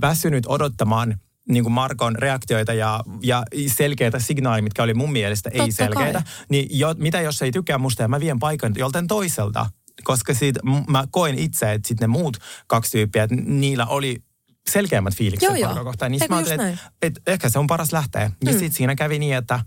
[0.00, 5.58] väsynyt odottamaan niin kuin Markon reaktioita ja, ja selkeitä signaaleja, mitkä oli mun mielestä ei
[5.58, 6.32] Totta selkeitä, kai.
[6.48, 9.66] niin jo, mitä jos ei tykkää musta ja mä vien paikan joltain toiselta,
[10.04, 14.22] koska siitä, mä koin itse, että sitten ne muut kaksi tyyppiä, että niillä oli
[14.70, 15.84] selkeämmät fiilikset Joo, joo.
[15.84, 16.12] Kohtaan.
[16.12, 18.22] Niin mä ajattelin, että, että ehkä se on paras lähteä.
[18.22, 18.58] Ja mm.
[18.58, 19.60] sitten siinä kävi niin, että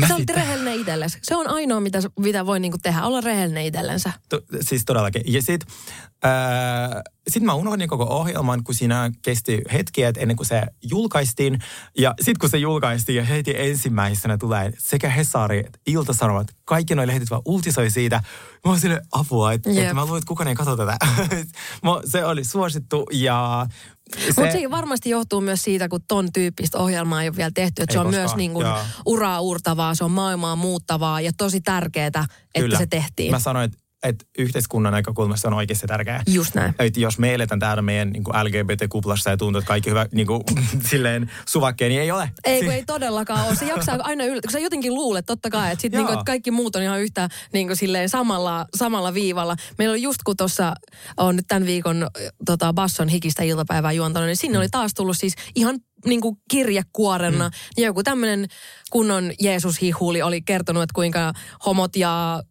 [0.00, 1.18] mä olit sitten- rehellinen itsellesi.
[1.22, 4.12] Se on ainoa, mitä, mitä voi niinku tehdä, olla rehellinen itsellensä.
[4.28, 5.22] To, siis todellakin.
[5.26, 5.68] Ja sitten
[6.24, 11.58] äh, sit mä unohdin koko ohjelman, kun siinä kesti hetkiä että ennen kuin se julkaistiin.
[11.98, 17.06] Ja sitten kun se julkaistiin ja heti ensimmäisenä tulee sekä Hesari että Ilta-Sanomat, kaikki noin
[17.08, 18.16] lehdet vaan uutisoi siitä.
[18.64, 19.88] Mä oon sille apua, että Jep.
[19.88, 20.96] et mä luulen, että kukaan ei katso tätä.
[21.84, 23.66] Mä- se oli suosittu ja...
[24.14, 27.82] Se, Mutta se varmasti johtuu myös siitä, kun ton tyyppistä ohjelmaa ei ole vielä tehty.
[27.82, 28.66] Että se on koskaan, myös niin kuin
[29.06, 32.26] uraa uurtavaa, se on maailmaa muuttavaa ja tosi tärkeää, että
[32.58, 32.78] Kyllä.
[32.78, 33.30] se tehtiin.
[33.30, 36.22] Mä sanoin, että, että yhteiskunnan näkökulmasta on oikeasti tärkeää.
[36.26, 36.74] Just näin.
[36.78, 40.42] Että jos me eletään täällä meidän niin LGBT-kuplassa ja tuntuu, että kaikki hyvä niin kuin,
[40.90, 42.30] silleen suvakkeen, niin ei ole.
[42.44, 43.56] Ei, kun ei todellakaan ole.
[43.56, 46.00] Se jaksaa aina yllättää, kun sä jotenkin luulet totta kai, että, sit Joo.
[46.00, 49.56] niinku, että kaikki muut on ihan yhtä niinku silleen samalla, samalla viivalla.
[49.78, 50.74] Meillä oli just kun tuossa
[51.16, 52.06] on nyt tämän viikon
[52.46, 57.48] tota, Basson hikistä iltapäivää juontanut, niin sinne oli taas tullut siis ihan niin kuin kirjekuorena.
[57.48, 57.54] Mm.
[57.76, 58.46] Ja joku tämmöinen
[58.90, 61.32] kunnon Jeesus-hihuli oli kertonut, että kuinka
[61.66, 62.42] homot ja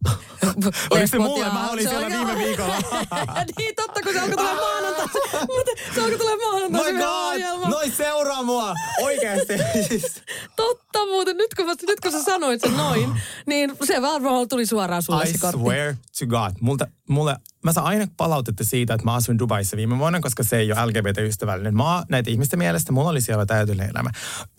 [0.92, 1.46] Oliko se mulle?
[1.46, 1.54] ja...
[1.54, 2.76] Mä olin siellä viime viikolla.
[3.58, 5.06] niin, totta, kun se alkoi tulla maanantai.
[5.56, 6.94] Mutta se alkoi tulla maanantai.
[6.94, 7.70] My god!
[7.70, 8.74] Noi seuraa mua!
[9.02, 9.54] Oikeesti.
[9.88, 10.22] Siis-
[10.56, 15.04] Totta muuten, nyt kun, nyt kun sä sanoit sen noin, niin se varmaan tuli suoraan
[15.04, 16.52] sulle I swear to God.
[16.62, 17.36] Multa, mulle,
[17.66, 20.86] mä saan aina palautetta siitä, että mä asuin Dubaissa viime vuonna, koska se ei ole
[20.86, 22.06] LGBT-ystävällinen maa.
[22.10, 24.10] Näitä ihmisten mielestä mulla oli siellä täytyinen elämä.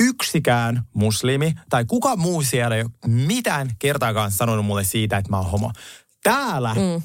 [0.00, 5.38] Yksikään muslimi tai kuka muu siellä ei ole mitään kertaakaan sanonut mulle siitä, että mä
[5.38, 5.72] oon homo.
[6.22, 7.02] Täällä mm.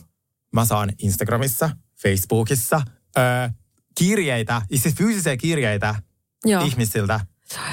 [0.53, 1.69] mä saan Instagramissa,
[2.01, 2.81] Facebookissa
[3.17, 3.49] öö,
[3.97, 5.95] kirjeitä, siis fyysisiä kirjeitä
[6.45, 6.65] Joo.
[6.65, 7.19] ihmisiltä,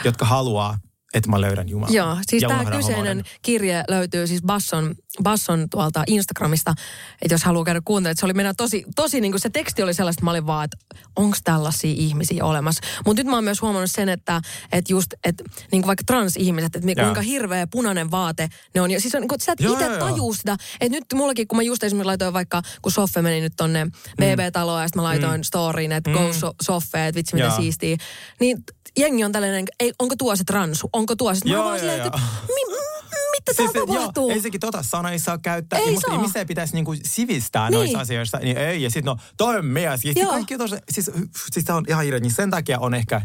[0.04, 0.78] jotka haluaa,
[1.14, 1.94] että mä löydän Jumalan.
[1.94, 6.74] Joo, siis Ja tämä kyseinen kirje löytyy siis Basson, Basson tuolta Instagramista,
[7.22, 9.82] että jos haluaa käydä kuuntelemaan, että se oli meidän tosi, tosi niin kuin se teksti
[9.82, 10.76] oli sellaista, että mä olin vaan, että
[11.16, 12.82] onko tällaisia ihmisiä olemassa.
[13.06, 14.40] Mutta nyt mä oon myös huomannut sen, että,
[14.72, 17.04] että just, että niin kuin vaikka transihmiset, että Joo.
[17.04, 18.90] kuinka hirveä punainen vaate ne on.
[18.98, 22.06] Siis on, kun sä et itse tajuu sitä, että nyt mullakin, kun mä just esimerkiksi
[22.06, 26.32] laitoin vaikka, kun Soffe meni nyt tonne BB-taloon ja sitten mä laitoin storyin, että go
[26.32, 27.52] so, Soffe, että vitsi miten Mm.
[27.52, 27.60] Joo.
[27.60, 27.96] siistiä.
[28.40, 28.64] Niin
[29.00, 31.40] jengi on tällainen, ei, onko tuo se transu, onko tuo se.
[31.44, 32.28] Mä Joo, vaan joo, silleen, että joo.
[32.48, 34.28] mi, m- mitä Siis, täällä tapahtuu?
[34.28, 35.78] Joo, ensinnäkin tota sanaa ei saa käyttää.
[35.78, 36.16] Ei ja musta saa.
[36.20, 37.74] ihmisiä pitäisi niinku sivistää Niin.
[37.78, 38.38] noissa asioissa.
[38.38, 40.04] Niin ei, ja sitten no, toi on mies.
[40.04, 41.10] Ja kaikki tosi, siis,
[41.52, 42.20] siis tää on ihan hirveä.
[42.20, 43.22] Niin sen takia on ehkä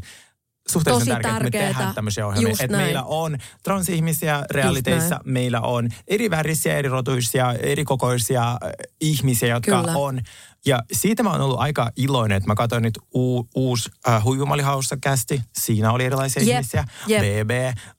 [0.70, 2.50] suhteellisen Tosi tärkeää, että me tehdään tämmöisiä ohjelmia.
[2.50, 2.86] Just Että näin.
[2.86, 8.58] meillä on transihmisiä realiteissa, meillä on eri värisiä, eri rotuisia, eri kokoisia äh,
[9.02, 9.98] ihmisiä, jotka Kyllä.
[9.98, 10.22] on.
[10.66, 14.98] Ja siitä mä oon ollut aika iloinen, että mä katsoin nyt uu, uusi äh, Huivumallihaussa
[15.02, 15.42] kästi.
[15.54, 16.86] Siinä oli erilaisia Jep, ihmisiä.
[17.08, 17.22] jep.
[17.22, 17.52] BB,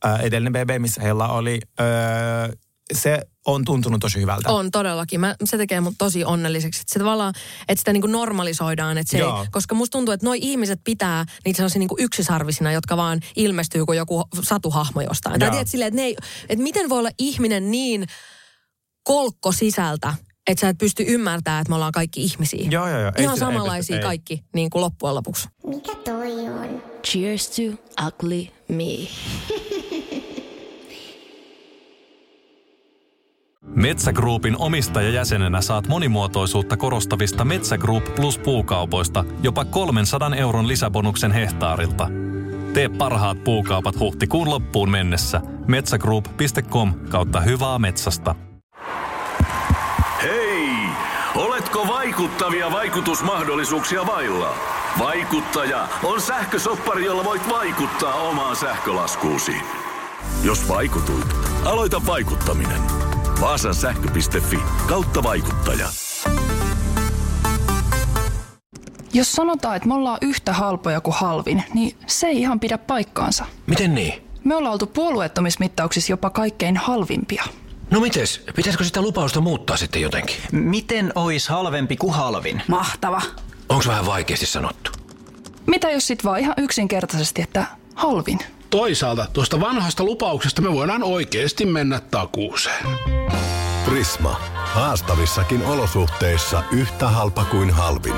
[0.06, 1.86] äh, edellinen BB, missä heillä oli, äh,
[2.94, 4.50] se on tuntunut tosi hyvältä.
[4.52, 5.20] On todellakin.
[5.20, 6.80] Mä, se tekee mut tosi onnelliseksi.
[6.80, 7.34] Että se tavallaan,
[7.68, 8.98] että sitä niinku normalisoidaan.
[8.98, 12.96] Että se ei, koska musta tuntuu, että noi ihmiset pitää niitä sellaisia niinku yksisarvisina, jotka
[12.96, 15.38] vaan ilmestyy kuin joku satuhahmo jostain.
[15.40, 15.52] Tai Joo.
[15.52, 16.16] tiedät silleen, että, ne ei,
[16.48, 18.06] että miten voi olla ihminen niin
[19.02, 20.14] kolkko sisältä,
[20.46, 22.68] että sä et pysty ymmärtämään, että me ollaan kaikki ihmisiä.
[22.70, 23.12] Joo, joo, joo.
[23.16, 24.02] Ei Ihan sitä- ei samanlaisia pysty- ei.
[24.02, 25.48] kaikki niin kuin loppujen lopuksi.
[25.66, 26.82] Mikä toi on?
[27.06, 27.62] Cheers to
[28.06, 29.08] ugly me.
[33.66, 42.08] Metsä Groupin omistajajäsenenä saat monimuotoisuutta korostavista Metsä Group Plus puukaupoista jopa 300 euron lisäbonuksen hehtaarilta.
[42.74, 45.40] Tee parhaat puukaupat huhtikuun loppuun mennessä.
[45.66, 48.34] metsägroup.com kautta hyvää metsästä.
[50.22, 50.68] Hei!
[51.34, 54.54] Oletko vaikuttavia vaikutusmahdollisuuksia vailla?
[54.98, 59.54] Vaikuttaja on sähkösoppari, jolla voit vaikuttaa omaan sähkölaskuusi.
[60.42, 63.03] Jos vaikutuit, aloita vaikuttaminen.
[63.40, 65.88] Vaasan sähkö.fi kautta vaikuttaja.
[69.12, 73.44] Jos sanotaan, että me ollaan yhtä halpoja kuin halvin, niin se ei ihan pidä paikkaansa.
[73.66, 74.22] Miten niin?
[74.44, 77.44] Me ollaan oltu puolueettomismittauksissa jopa kaikkein halvimpia.
[77.90, 78.44] No mites?
[78.56, 80.36] Pitäisikö sitä lupausta muuttaa sitten jotenkin?
[80.52, 82.62] Miten ois halvempi kuin halvin?
[82.68, 83.22] Mahtava.
[83.68, 84.90] Onko vähän vaikeasti sanottu?
[85.66, 88.38] Mitä jos sit vaan ihan yksinkertaisesti, että halvin?
[88.70, 92.86] Toisaalta tuosta vanhasta lupauksesta me voidaan oikeasti mennä takuuseen.
[93.84, 94.40] Prisma.
[94.54, 98.14] Haastavissakin olosuhteissa yhtä halpa kuin halvin.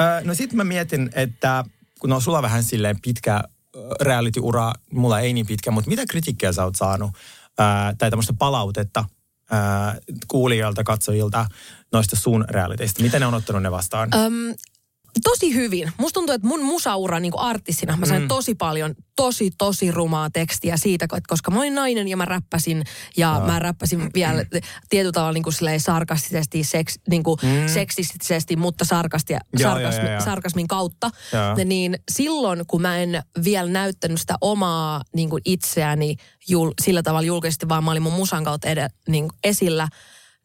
[0.00, 1.64] Öö, no sit mä mietin, että
[2.00, 3.42] kun on sulla vähän silleen pitkä
[4.00, 7.10] reality-ura, mulla ei niin pitkä, mutta mitä kritiikkiä sä oot saanut
[7.60, 7.66] öö,
[7.98, 9.04] tai tämmöistä palautetta
[9.52, 9.58] öö,
[10.28, 11.46] kuulijoilta, katsojilta
[11.92, 13.02] noista sun realiteista?
[13.02, 14.08] Miten ne on ottanut ne vastaan?
[14.14, 14.54] Öm,
[15.22, 15.92] tosi hyvin.
[15.98, 18.28] Musta tuntuu, että mun musaura niin artistina, mä sain mm.
[18.28, 22.84] tosi paljon, tosi, tosi rumaa tekstiä siitä, että koska mä olin nainen ja mä räppäsin,
[23.16, 23.46] ja no.
[23.46, 24.44] mä räppäsin vielä
[24.88, 27.68] tietyllä tavalla niin kuin sarkastisesti, seks, niin kuin mm.
[27.68, 30.24] seksistisesti, mutta sarkastia, Joo, sarkasmi, joo, joo.
[30.24, 31.10] sarkasmin kautta.
[31.32, 31.64] Joo.
[31.64, 36.16] Niin silloin, kun mä en vielä näyttänyt sitä omaa niin kuin itseäni
[36.48, 39.88] jul, sillä tavalla julkisesti, vaan mä olin mun musan kautta ed- niin esillä,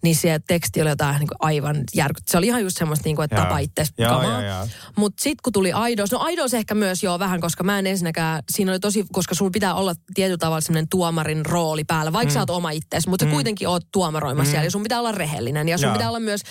[0.03, 2.27] niin se teksti oli jotain niin kuin aivan järkyt.
[2.27, 4.67] Se oli ihan just semmoista, niin kuin, että tapa itse kamaa.
[4.95, 8.43] Mutta sitten kun tuli Aidos, no Aidos ehkä myös joo vähän, koska mä en ensinnäkään,
[8.51, 12.33] siinä oli tosi, koska sulla pitää olla tietyllä tavalla semmoinen tuomarin rooli päällä, vaikka mm.
[12.33, 13.31] sä oot oma itseäsi, mutta mm.
[13.31, 14.51] kuitenkin oot tuomaroimassa mm.
[14.51, 15.93] siellä ja sun pitää olla rehellinen ja sun Joo.
[15.93, 16.41] pitää olla myös,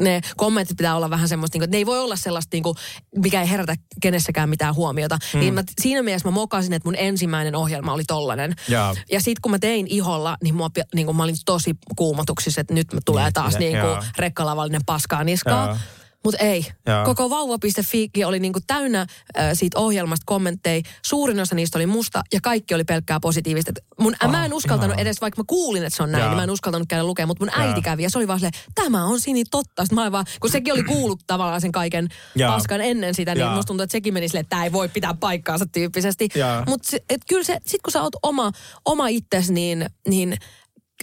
[0.00, 2.62] ne kommentit pitää olla vähän semmoista, niin kuin, että ne ei voi olla sellaista, niin
[2.62, 2.76] kuin,
[3.16, 5.18] mikä ei herätä kenessäkään mitään huomiota.
[5.34, 5.40] Mm.
[5.40, 8.54] Niin mä, siinä mielessä mä mokasin, että mun ensimmäinen ohjelma oli tollanen.
[8.68, 8.96] Joo.
[9.10, 12.74] Ja sitten kun mä tein iholla, niin, mua, niin kuin mä olin tosi kuumotuksissa, että
[12.74, 13.96] nyt tulee Niin, taas niin joo.
[13.96, 15.66] kuin rekkalavallinen paskaa niskaa.
[15.66, 15.76] Joo.
[16.24, 16.66] Mutta ei.
[16.86, 17.04] Joo.
[17.04, 20.82] Koko vauva.fi oli niinku täynnä äh, siitä ohjelmasta kommentteja.
[21.02, 23.70] Suurin osa niistä oli musta ja kaikki oli pelkkää positiivista.
[23.76, 25.02] Et Mun, oh, mä en uskaltanut ihanaa.
[25.02, 27.28] edes, vaikka mä kuulin, että se on näin, niin mä en uskaltanut käydä lukemaan.
[27.28, 27.68] Mutta mun Joo.
[27.68, 29.84] äiti kävi ja se oli vaan silleen, tämä on Sini totta.
[29.84, 32.52] Sitten mä vaan, kun sekin oli kuullut tavallaan sen kaiken Joo.
[32.52, 33.54] paskan ennen sitä, niin Joo.
[33.54, 36.28] musta tuntuu, että sekin meni silleen, että tämä ei voi pitää paikkaansa tyyppisesti.
[36.66, 36.96] Mutta
[37.28, 38.52] kyllä se, sit kun sä oot oma,
[38.84, 40.36] oma itsesi, niin, niin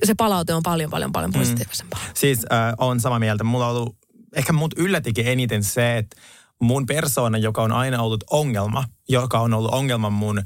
[0.04, 2.00] se palaute on paljon, paljon, paljon positiivisempaa.
[2.14, 3.44] Siis äh, on samaa mieltä.
[3.44, 3.96] Mulla on ollut,
[4.36, 6.22] ehkä mut yllätikin eniten se, että
[6.62, 10.46] mun persoona, joka on aina ollut ongelma, joka on ollut ongelma mun äh,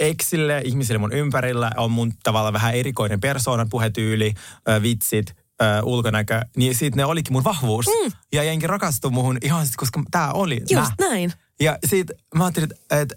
[0.00, 4.34] eksille, ihmisille mun ympärillä, on mun tavallaan vähän erikoinen persoona, puhetyyli,
[4.68, 7.86] äh, vitsit, äh, ulkonäkö, niin siitä ne olikin mun vahvuus.
[7.86, 8.12] Mm.
[8.32, 11.08] Ja jenkin rakastui muhun ihan sit, koska tää oli Just mä.
[11.08, 11.32] näin.
[11.60, 13.16] Ja siitä mä ajattelin, että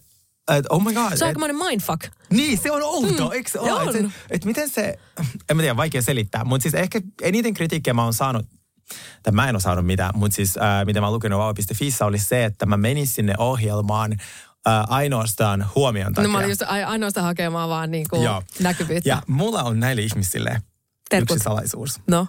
[0.57, 1.17] et, oh my god.
[1.17, 2.03] Se on aikamoinen mindfuck.
[2.29, 3.69] niin, se on outo, Mm, eikö se on.
[3.71, 3.89] ole?
[3.91, 4.99] Et, se- et miten se,
[5.49, 8.45] en mä tiedä, vaikea selittää, mutta siis ehkä eniten kritiikkiä mä oon saanut,
[9.23, 12.19] tai mä en ole saanut mitään, mutta siis äh, mitä mä oon lukenut vauva.fissä oli
[12.19, 14.11] se, että mä menin sinne ohjelmaan
[14.67, 16.27] äh, ainoastaan huomion takia.
[16.27, 18.43] No mä olin just ai- ainoastaan hakemaan vaan niinku Joo.
[18.59, 19.09] näkyvyyttä.
[19.09, 20.61] Ja mulla on näille ihmisille
[21.09, 21.35] Terkut.
[21.35, 21.99] yksi salaisuus.
[22.07, 22.27] No.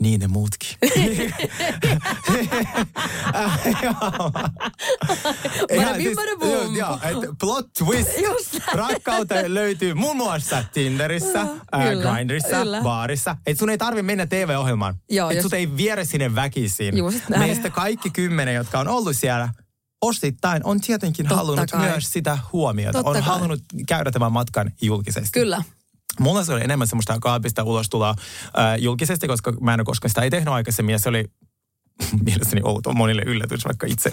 [0.00, 0.68] Niin ne muutkin.
[5.96, 6.76] Bim, bada boom.
[6.76, 8.18] joo, et plot twist.
[8.22, 8.58] Just.
[8.74, 11.50] Rakkautta löytyy muun muassa Tinderissä, äh,
[12.12, 12.80] Grindrissa, kyllä.
[12.82, 13.36] baarissa.
[13.46, 14.94] Et sun ei tarvi mennä TV-ohjelmaan.
[15.10, 16.96] Joo, et jos- sut ei viedä sinne väkisin.
[16.96, 17.42] Just näin.
[17.42, 19.48] Meistä kaikki kymmenen, jotka on ollut siellä,
[20.02, 21.88] osittain on tietenkin Totta halunnut kai.
[21.90, 22.92] myös sitä huomiota.
[22.92, 23.22] Totta on kai.
[23.22, 25.40] halunnut käydä tämän matkan julkisesti.
[25.40, 25.62] Kyllä.
[26.20, 28.10] Mulla se oli enemmän semmoista kaapista ulos tuloa
[28.58, 31.24] äh, julkisesti, koska mä en ole koskaan sitä ei tehnyt aikaisemmin ja se oli
[32.24, 34.10] mielestäni outo monille yllätys, vaikka itse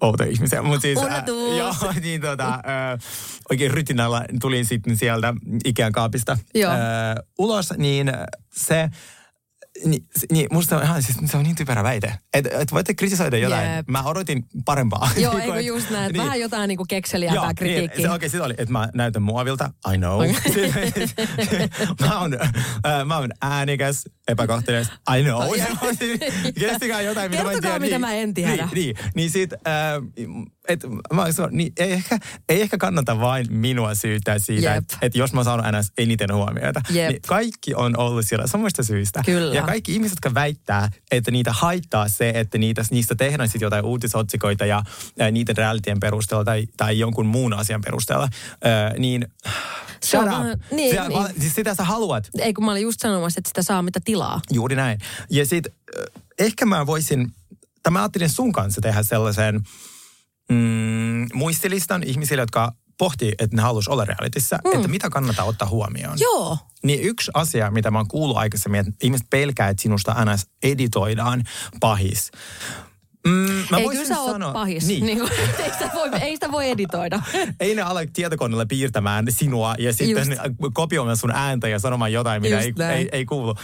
[0.00, 0.62] outo ihmisiä.
[0.62, 1.34] Mutta siis, Yllätys.
[1.58, 2.60] joo, niin tota, äh,
[3.50, 5.34] oikein rytinällä tulin sitten sieltä
[5.64, 6.72] Ikean kaapista Joo.
[6.72, 6.78] äh,
[7.38, 8.12] ulos, niin
[8.52, 8.90] se,
[9.84, 12.14] niin, niin musta on ihan, siis se on niin typerä väite.
[12.34, 13.72] Että et voitte kritisoida jotain.
[13.76, 13.88] Jep.
[13.88, 15.10] Mä odotin parempaa.
[15.16, 16.22] Joo, Niin eikö et- just näin, niin.
[16.24, 18.06] vähän jotain niinku kekseliämpää kritiikkiä.
[18.06, 19.70] Niin, okei, sitten oli, että mä näytän muovilta.
[19.94, 20.20] I know.
[22.08, 22.34] mä, oon,
[22.86, 24.92] äh, mä oon äänikäs, epäkohtelias.
[25.18, 25.42] I know.
[26.58, 27.78] Kestikää jotain, mitä mä en Kertokaa, tiedä.
[27.78, 28.68] mitä niin, mä en tiedä.
[28.74, 29.60] Niin, niin, niin sit, äh,
[30.68, 30.80] et,
[31.12, 35.14] mä oon sanonut, niin ei, ehkä, ei ehkä kannata vain minua syyttää siitä, että et
[35.14, 35.92] jos mä saan ns.
[35.98, 36.80] eniten huomiota.
[36.90, 37.10] Jep.
[37.10, 39.22] Niin kaikki on ollut siellä samasta syystä.
[39.26, 39.54] Kyllä.
[39.54, 43.84] Ja kaikki ihmiset, jotka väittää, että niitä haittaa se, että niitä, niistä tehdään sitten jotain
[43.84, 44.82] uutisotsikoita ja,
[45.18, 49.28] ja niiden realitien perusteella tai, tai jonkun muun asian perusteella, ö, niin
[50.00, 51.40] Se on vähän- niin, Sä- niin.
[51.40, 52.28] Siis sitä sä haluat.
[52.38, 54.40] Ei, kun mä olin just sanomassa, että sitä saa mitä tilaa.
[54.52, 54.98] Juuri näin.
[55.30, 55.72] Ja sitten
[56.38, 57.32] ehkä mä voisin,
[57.82, 59.60] tai mä ajattelin sun kanssa tehdä sellaisen
[60.50, 64.72] mm, muistilistan ihmisille, jotka pohtii, että ne haluaisi olla realitissa, mm.
[64.72, 66.18] että mitä kannattaa ottaa huomioon.
[66.20, 66.58] Joo.
[66.82, 70.46] Niin yksi asia, mitä mä oon kuullut aikaisemmin, että ihmiset pelkää, että sinusta ns.
[70.62, 71.44] editoidaan
[71.80, 72.30] pahis.
[73.28, 74.86] Mm, mä ei, kyllä sä oot sanoa, pahis.
[74.86, 75.06] Niin.
[75.06, 75.18] Niin.
[75.18, 75.30] kuin,
[75.64, 77.22] ei, sitä voi, ei sitä voi editoida.
[77.60, 80.40] ei ne ala tietokoneella piirtämään sinua ja sitten Just.
[80.74, 82.98] kopioimaan sun ääntä ja sanomaan jotain, mitä Just ei, näin.
[82.98, 83.54] ei, ei kuulu.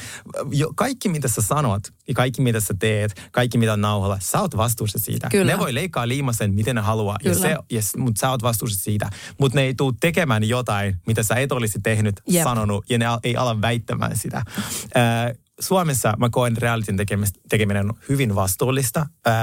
[0.50, 4.40] Jo, kaikki, mitä sä sanot ja kaikki, mitä sä teet, kaikki, mitä on nauhalla, sä
[4.40, 5.28] oot vastuussa siitä.
[5.30, 5.52] Kyllä.
[5.52, 8.84] Ne voi leikkaa liimaa sen, miten ne haluaa, ja se, ja, mutta sä oot vastuussa
[8.84, 9.10] siitä.
[9.38, 12.44] Mutta ne ei tule tekemään jotain, mitä sä et olisi tehnyt, Jep.
[12.44, 14.36] sanonut, ja ne ei ala väittämään sitä.
[14.36, 19.06] Äh, Suomessa mä koen realitin tekemistä, tekeminen hyvin vastuullista.
[19.26, 19.34] Äh,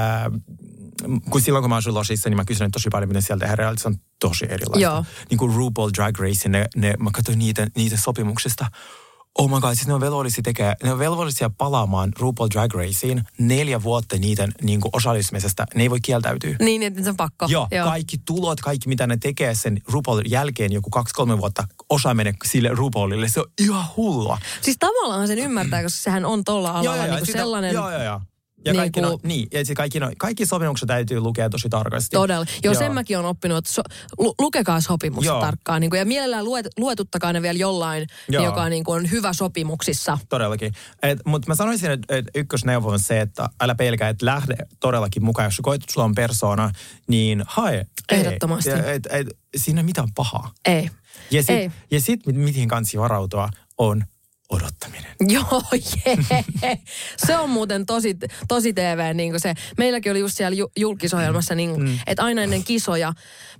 [1.29, 3.81] kun silloin kun mä asuin Losissa, niin mä kysyin tosi paljon, miten siellä tehdään reality.
[3.81, 4.79] Se on tosi erilaista.
[4.79, 5.05] Joo.
[5.29, 8.65] Niin kuin RuPaul Drag Race, ne, ne, mä katsoin niitä, niitä sopimuksista.
[9.37, 13.23] Oh my god, siis ne on velvollisia, tekee, ne on velvollisia palaamaan RuPaul Drag Raceen
[13.37, 15.65] neljä vuotta niiden niin kuin osallistumisesta.
[15.75, 16.55] Ne ei voi kieltäytyä.
[16.59, 17.45] niin, että se on pakko.
[17.49, 22.33] Joo, kaikki tulot, kaikki mitä ne tekee sen RuPaulin jälkeen joku kaksi-kolme vuotta, osa menee
[22.45, 23.29] sille RuPaulille.
[23.29, 24.37] Se on ihan hullua.
[24.61, 27.73] Siis tavallaan sen ymmärtää, koska sehän on tuolla alalla niin kuin sitä- sellainen...
[27.73, 28.21] Joo, joo, joo.
[28.65, 32.09] Ja Niin kaikki, kuin- no, niin, ja kaikki, no, kaikki sopimukset täytyy lukea tosi tarkasti.
[32.15, 32.45] Todella.
[32.63, 33.81] Joo, sen mäkin olen oppinut, että so,
[34.17, 35.41] lu, lukekaa sopimus Joo.
[35.41, 35.81] tarkkaan.
[35.81, 38.45] Niin kuin, ja mielellään luet, luetuttakaa ne vielä jollain, Joo.
[38.45, 40.17] joka niin kuin, on hyvä sopimuksissa.
[40.29, 40.73] Todellakin.
[41.25, 45.45] Mutta mä sanoisin, että et ykkösneuvo on se, että älä pelkää, että lähde todellakin mukaan.
[45.45, 46.71] Jos koet, sulla on persona,
[47.07, 47.85] niin hae.
[48.11, 48.71] Ehdottomasti.
[48.71, 49.27] Ei, et, et,
[49.57, 50.51] siinä ei mitään pahaa.
[50.65, 50.89] Ei.
[51.31, 54.03] Ja sitten sit, mihin kansi varautua, on
[54.49, 55.11] odottaminen.
[55.33, 55.61] Joo,
[56.05, 56.77] jee.
[57.25, 58.17] Se on muuten tosi,
[58.47, 59.53] tosi TV, niin kuin se.
[59.77, 61.99] Meilläkin oli just siellä ju- julkisohjelmassa, niin, mm.
[62.07, 63.13] että aina ennen kisoja,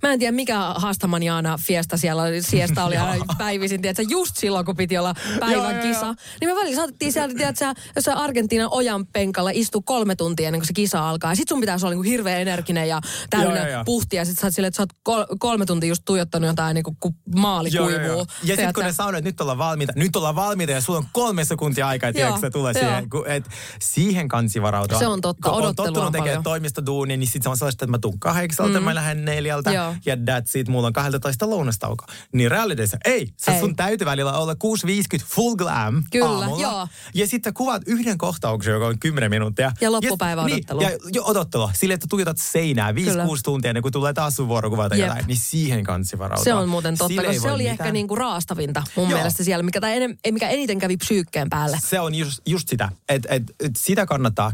[0.03, 4.65] mä en tiedä mikä Haastamaniana fiesta siellä oli, siesta oli aina päivisin, tiedätkö, just silloin
[4.65, 6.05] kun piti olla päivän Joo, joo, kisa.
[6.05, 6.15] joo.
[6.41, 7.65] Niin me välillä saatettiin sieltä, tiedätkö,
[7.95, 11.31] jossain Argentiinan ojan penkalla istua kolme tuntia ennen kuin se kisa alkaa.
[11.31, 13.83] Ja sit sun pitäisi olla niin kuin hirveän energinen ja täynnä Joo, joo, joo.
[13.85, 14.21] puhtia.
[14.21, 16.83] Ja sit sä oot silleen, että sä oot kol- kolme tuntia just tuijottanut jotain, niin
[16.83, 18.17] kuin, kun maali Joo, joo, kuivuu.
[18.17, 18.25] joo.
[18.43, 21.05] Ja sitten kun ne sanoo, että nyt ollaan valmiita, nyt ollaan valmiita, ja sulla on
[21.11, 22.83] kolme sekuntia aikaa, että tiedätkö, tulee joo.
[22.83, 23.09] siihen.
[23.09, 23.49] Kun, et
[23.81, 24.99] siihen kansi varautua.
[24.99, 26.43] Se on totta, Kun on tottunut tekemään paljon.
[26.43, 28.85] toimistoduunia, niin sitten se on sellaista, että mä tuun kahdeksalta, Mm.
[28.85, 29.95] mä lähden neljältä Joo.
[30.05, 32.05] ja that's it, mulla on 12 lounastauko.
[32.33, 33.59] Niin realityssä, ei, se Ei.
[33.59, 36.61] sun täytyy välillä olla 6.50 full glam Kyllä, aamulla.
[36.61, 36.87] joo.
[37.13, 39.71] Ja sitten kuvaat yhden kohtauksen, joka on 10 minuuttia.
[39.81, 40.81] Ja loppupäivä niin, odottelu.
[40.81, 41.69] ja jo odottelu.
[41.73, 42.95] Sille, että tuijotat seinää 5-6
[43.43, 45.07] tuntia ennen kuin tulee taas sun vuoro kuvata Jep.
[45.07, 46.43] jotain, niin siihen kansi varautua.
[46.43, 47.71] Se on muuten totta, Sille koska se oli mitään.
[47.79, 49.17] ehkä niinku raastavinta mun Joo.
[49.17, 51.77] mielestä siellä, mikä, tai enem, mikä eniten kävi psyykkeen päälle.
[51.83, 52.89] Se on just, just sitä.
[53.09, 54.51] Että et, et sitä kannattaa...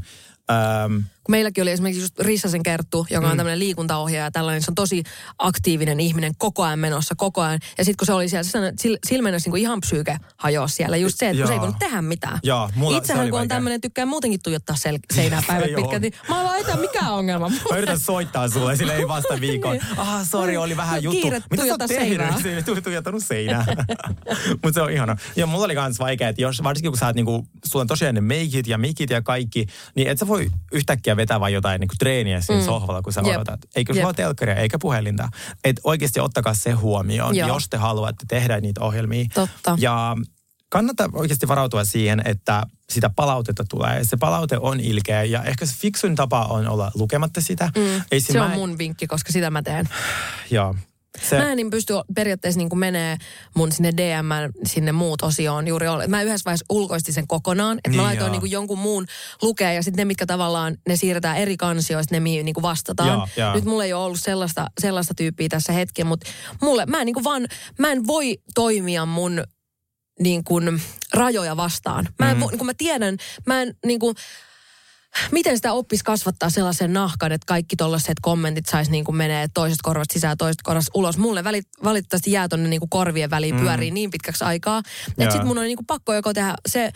[0.51, 3.37] Ähm, Kun meilläkin oli esimerkiksi just Rissasen Kerttu, joka on Mm.
[3.37, 5.03] tämmöinen liikuntaohjaaja ja tällainen, se on tosi
[5.37, 7.59] aktiivinen ihminen, koko ajan menossa, koko ajan.
[7.77, 10.97] Ja sitten kun se oli siellä, se sil- sillä mennessä niin ihan psyyke hajosi siellä.
[10.97, 12.39] Just se, että kun se ei voinut tehdä mitään.
[12.43, 16.13] Joo, mulla se Itsehän kun on tämmöinen, tykkää muutenkin tuijottaa sel- seinää päivät pitkät, niin
[16.29, 17.49] mä että mikä ongelma.
[17.71, 19.79] Mä yritän soittaa sulle, sille ei vasta viikon.
[19.97, 21.21] Ah, sori, oli vähän juttu.
[21.21, 22.37] Kiire Mitä sä oot seinää.
[22.83, 23.65] tuijottanut seinää.
[24.49, 25.17] Mutta se on ihana.
[25.35, 28.15] Ja mulla oli kans vaikea, että jos, varsinkin kun sä oot niinku, sulla on tosiaan
[28.15, 29.65] ne meikit ja mikit ja kaikki,
[29.95, 32.65] niin et sä voi yhtäkkiä vetää vaan jotain niinku treeniä siinä Mm.
[32.65, 33.35] sohvalla, kun sä Jep.
[33.35, 33.59] odotat.
[33.75, 35.29] Eikö sulla ole telkkaria eikä puhelinta.
[35.63, 37.47] Et oikeasti ottakaa se huomioon, Joo.
[37.47, 39.25] jos te haluatte tehdä niitä ohjelmia.
[39.33, 39.75] Totta.
[39.79, 40.15] Ja
[40.69, 44.03] kannattaa oikeasti varautua siihen, että sitä palautetta tulee.
[44.03, 47.71] Se palaute on ilkeä ja ehkä se fiksuin tapa on olla lukematta sitä.
[47.77, 48.01] Mm.
[48.11, 49.89] Ei Se on mä- mun vinkki, koska sitä mä teen.
[50.51, 50.75] Joo.
[51.21, 51.37] Se...
[51.37, 53.17] Mä en niin pysty periaatteessa niin menee
[53.55, 56.07] mun sinne DM, sinne muut osioon juuri ole.
[56.07, 58.41] Mä yhdessä vaiheessa ulkoistin sen kokonaan, että Niin mä laitoin joo.
[58.41, 59.05] niin jonkun muun
[59.41, 63.09] lukea ja sitten ne, mitkä tavallaan ne siirretään eri kansioista, ne mihin niin vastataan.
[63.09, 63.53] Joo, joo.
[63.53, 66.29] Nyt mulla ei ole ollut sellaista, sellaista tyyppiä tässä hetken, mutta
[66.61, 67.47] mulle, mä en niin vaan,
[67.79, 69.43] mä en voi toimia mun
[70.19, 70.81] niin kuin
[71.13, 72.09] rajoja vastaan.
[72.19, 72.39] Mä en, mm.
[72.39, 74.15] niin kuin mä tiedän, mä en niin kuin,
[75.31, 79.83] miten sitä oppisi kasvattaa sellaisen nahkan, että kaikki tollaiset kommentit saisi niin kuin menee toisesta
[79.83, 81.17] korvasta sisään, toisesta korvasta ulos.
[81.17, 83.61] Mulle välit, valitettavasti jää tonne niin kuin korvien väliin Mm.
[83.61, 84.77] pyörii niin pitkäksi aikaa.
[85.09, 85.31] Että Joo.
[85.31, 86.91] sit mun on niin kuin pakko joko tehdä se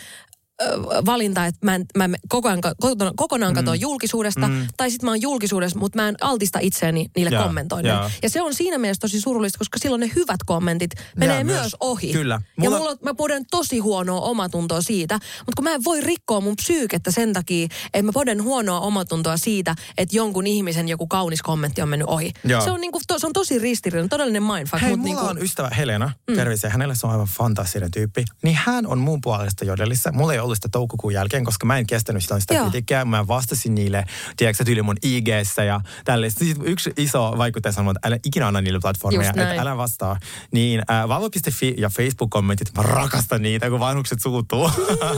[1.05, 3.81] valinta, että mä, en, mä en koko ajan, kokonaan, kokonaan katoa Mm.
[3.81, 4.67] julkisuudesta, Mm.
[4.77, 8.01] tai sitten mä oon julkisuudessa, mutta mä en altista itseäni niille Joo, kommentoinneille.
[8.01, 8.09] joo.
[8.23, 11.75] Ja se on siinä mielessä tosi surullista, koska silloin ne hyvät kommentit menee Jää myös,
[11.79, 12.11] ohi.
[12.13, 12.41] Kyllä.
[12.57, 12.75] Mulla...
[12.75, 16.55] Ja mulla, mä poden tosi huonoa omatuntoa siitä, mutta kun mä en voi rikkoa mun
[16.55, 21.81] psyykettä sen takia, että mä poden huonoa omatuntoa siitä, että jonkun ihmisen joku kaunis kommentti
[21.81, 22.31] on mennyt ohi.
[22.43, 22.61] Joo.
[22.61, 24.81] Se on, niinku, to, se on tosi ristiriitainen, todellinen mindfuck.
[24.81, 26.35] Hei, mut mulla niinku, on ystävä Helena, Mm.
[26.35, 26.69] terveisiä.
[26.69, 28.25] Hänelle se on aivan fantastinen tyyppi.
[28.43, 30.11] Niin hän on mun puolesta jodelissa.
[30.11, 33.05] Mulla ei sitä toukokuun jälkeen, koska mä en kestänyt sitä, sitä kritiikkiä.
[33.05, 34.03] Mä vastasin niille,
[34.37, 36.39] tiedätkö, tyyli mun IG-ssä ja tällaista.
[36.39, 40.19] Siis yksi iso vaikuttaja sanoi, että älä ikinä anna niille platformeja, että älä vastaa.
[40.51, 44.71] Niin äh, valo.fi ja Facebook-kommentit, mä rakastan niitä, kun vanhukset suutuu.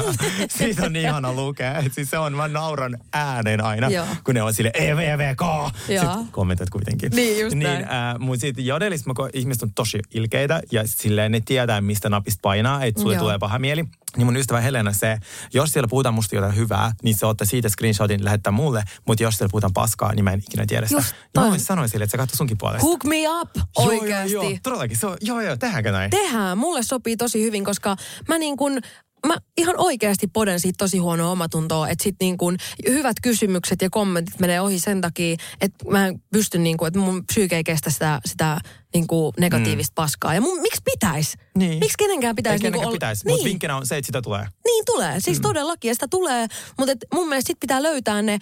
[0.58, 1.78] Siitä on niin ihana lukea.
[1.78, 4.06] Et siis se on, mä nauran ääneen aina, Joo.
[4.24, 5.42] kun ne on sille EVVK.
[5.88, 7.12] Sitten kommentoit kuitenkin.
[7.16, 8.66] Niin, just niin, äh, mutta sitten
[9.06, 13.14] mä koen, ihmiset on tosi ilkeitä ja silleen ne tietää, mistä napista painaa, että sulle
[13.14, 13.22] Joo.
[13.22, 13.86] tulee paha mieli.
[14.18, 15.19] Niin mun ystävä Helena se,
[15.54, 19.36] jos siellä puhutaan musta jotain hyvää, niin se ottaa siitä screenshotin lähettää mulle, mutta jos
[19.36, 21.04] siellä puhutaan paskaa, niin mä en ikinä tiedä sitä.
[21.38, 22.88] Mä sanoa sille, että se katsoo sunkin puolesta.
[22.88, 24.34] Hook me up oikeasti.
[24.34, 24.98] Joo, joo, joo, todellakin.
[24.98, 26.12] Se on, joo, joo, tehdäänkö näin?
[26.12, 26.58] Tehdään.
[26.58, 27.96] Mulle sopii tosi hyvin, koska
[28.28, 28.82] mä niin kuin,
[29.28, 32.58] mä ihan oikeasti poden siitä tosi huonoa omatuntoa, että sit niin kuin
[32.88, 37.00] hyvät kysymykset ja kommentit menee ohi sen takia, että mä en pysty niin kuin, että
[37.00, 38.58] mun psyyke ei kestä sitä, sitä
[38.94, 39.96] niin kuin negatiivista mm.
[39.96, 40.34] paskaa.
[40.34, 41.38] Ja mun, miksi pitäisi?
[41.58, 41.80] Niin.
[41.80, 42.66] Miksi kenenkään pitäisi?
[42.66, 43.34] Ei niin olla- pitäisi, niin.
[43.34, 44.46] mutta vinkkinä on se, että sitä tulee.
[44.66, 45.42] Niin tulee, siis mm.
[45.42, 48.40] todellakin ja sitä tulee, mutta et mun mielestä sit pitää löytää ne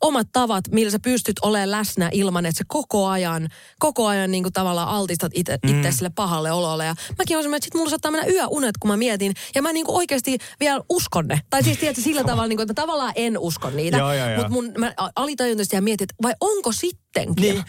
[0.00, 4.42] omat tavat, millä sä pystyt olemaan läsnä ilman, että sä koko ajan, koko ajan niin
[4.42, 5.70] kuin tavallaan altistat itse Mm.
[5.72, 5.92] mm.
[5.92, 6.84] sille pahalle ololle.
[6.84, 9.72] Ja mäkin olen semmoinen, että sit mulla saattaa mennä yöunet, kun mä mietin, ja mä
[9.72, 11.40] niin kuin oikeasti vielä uskon ne.
[11.50, 13.98] Tai siis tiedätkö, sillä tavalla, niin kuin, että mä tavallaan en usko niitä,
[14.36, 17.42] mutta mun mä alitajuntaisesti ja mietin, että vai onko sittenkin?
[17.54, 17.64] Niin.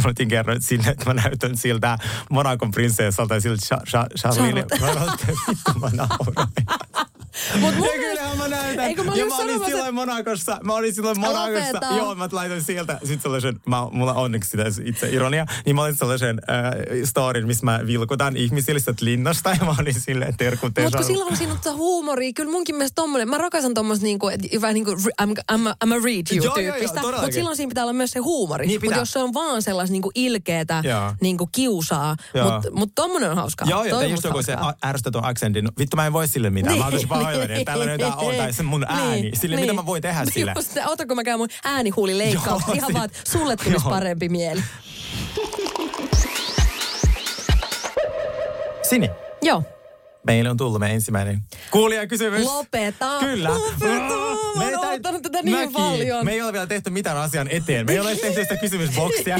[0.00, 1.98] Sanoitin kerran sinne, että mä näytän siltä
[2.30, 4.64] Monakon prinsessalta ja siltä Cha- Cha- Charlille.
[4.80, 6.48] Mä sanoin, että vittu mä nauran.
[7.60, 8.84] Mut mun ja kyllähän mä näytän.
[8.84, 10.58] Eikö mä ja mä olin silloin Monakossa.
[10.64, 11.74] Mä olin silloin Monakossa.
[11.74, 11.94] Lopeta.
[11.96, 12.98] Joo, mä laitoin sieltä.
[12.98, 15.46] Sitten sellaisen, mä, mulla on onneksi sitä itse ironia.
[15.66, 16.72] Niin mä olin sellaisen äh,
[17.04, 19.52] storin, missä mä vilkutan ihmisille linnasta.
[19.60, 20.72] Ja mä olin silleen terkut.
[20.82, 24.48] Mutta kun silloin siinä on huumoria, kyllä munkin mielestä tommonen, mä rakastan tommoista niinku, että
[24.60, 27.00] vähän niinku, I'm, I'm, a, I'm a read you Joo, joo, joo, tyyppistä.
[27.00, 28.66] Mutta silloin siinä pitää olla myös se huumori.
[28.66, 31.14] Niin Mutta jos se on vaan sellaista niinku ilkeetä, Joo.
[31.20, 33.68] niinku kiusaa, mutta mut tommonen on hauskaa.
[33.68, 35.68] Joo, joo, just joku se ärsytetyn aksentin.
[35.78, 36.78] Vittu, mä en voi sille mitään.
[36.78, 36.84] Mä
[37.30, 39.30] että tällainen jotain on, tai se mun ääni.
[39.34, 40.52] Sille, mitä mä voin tehdä sille.
[40.56, 43.90] Just, ota kun mä käyn mun äänihuulileikkaukset, Joo, ihan si- vaan, että sulle tulisi Joo.
[43.90, 44.62] parempi mieli.
[48.82, 49.10] Sini,
[49.42, 49.62] Joo.
[50.26, 52.44] meille on tullut meidän ensimmäinen kuulijakysymys.
[52.44, 53.18] Lopeta.
[53.20, 53.50] Kyllä.
[53.50, 54.14] Lopeta.
[54.14, 55.72] Oon täyt- odottanut tätä niin Mäkin.
[55.72, 56.24] paljon.
[56.24, 57.86] Me ei ole vielä tehty mitään asian eteen.
[57.86, 59.38] Me ei ole tehty sitä kysymysboksia.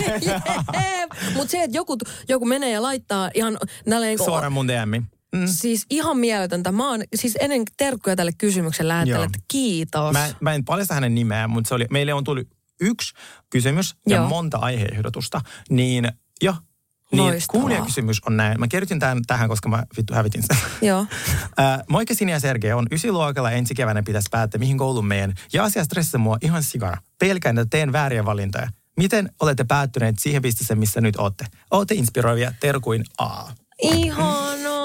[1.35, 4.19] Mutta se, että joku, joku menee ja laittaa ihan nälleen...
[4.19, 5.05] Suoraan mun DM.
[5.37, 5.47] Mm.
[5.47, 6.73] Siis ihan mieletöntä.
[6.73, 10.13] Mä oon siis ennen terkkuja tälle kysymyksen lähettäjälle, että kiitos.
[10.13, 12.49] Mä, mä en paljasta hänen nimeään, mutta se oli, meille on tullut
[12.81, 13.15] yksi
[13.51, 14.29] kysymys ja Joo.
[14.29, 15.41] monta aiheehdotusta.
[15.71, 16.13] Niin
[16.43, 16.55] jo,
[17.13, 18.61] niin kuulijakysymys on näin.
[18.61, 20.57] Mä kirjoitin tämän tähän, koska mä vittu hävitin sen.
[20.83, 21.07] Joo.
[21.91, 25.35] Moikka Sini ja Sergei on ysiluokalla ensi keväänä pitäisi päättää, mihin koulun meidän.
[25.53, 26.97] Ja asia stressaa mua ihan sikana.
[27.19, 28.69] Pelkään, että teen vääriä valintoja.
[28.97, 31.45] Miten olette päättyneet siihen pisteeseen, missä nyt olette?
[31.71, 33.45] Olette inspiroivia, terkuin A.
[33.83, 34.82] Ihanaa.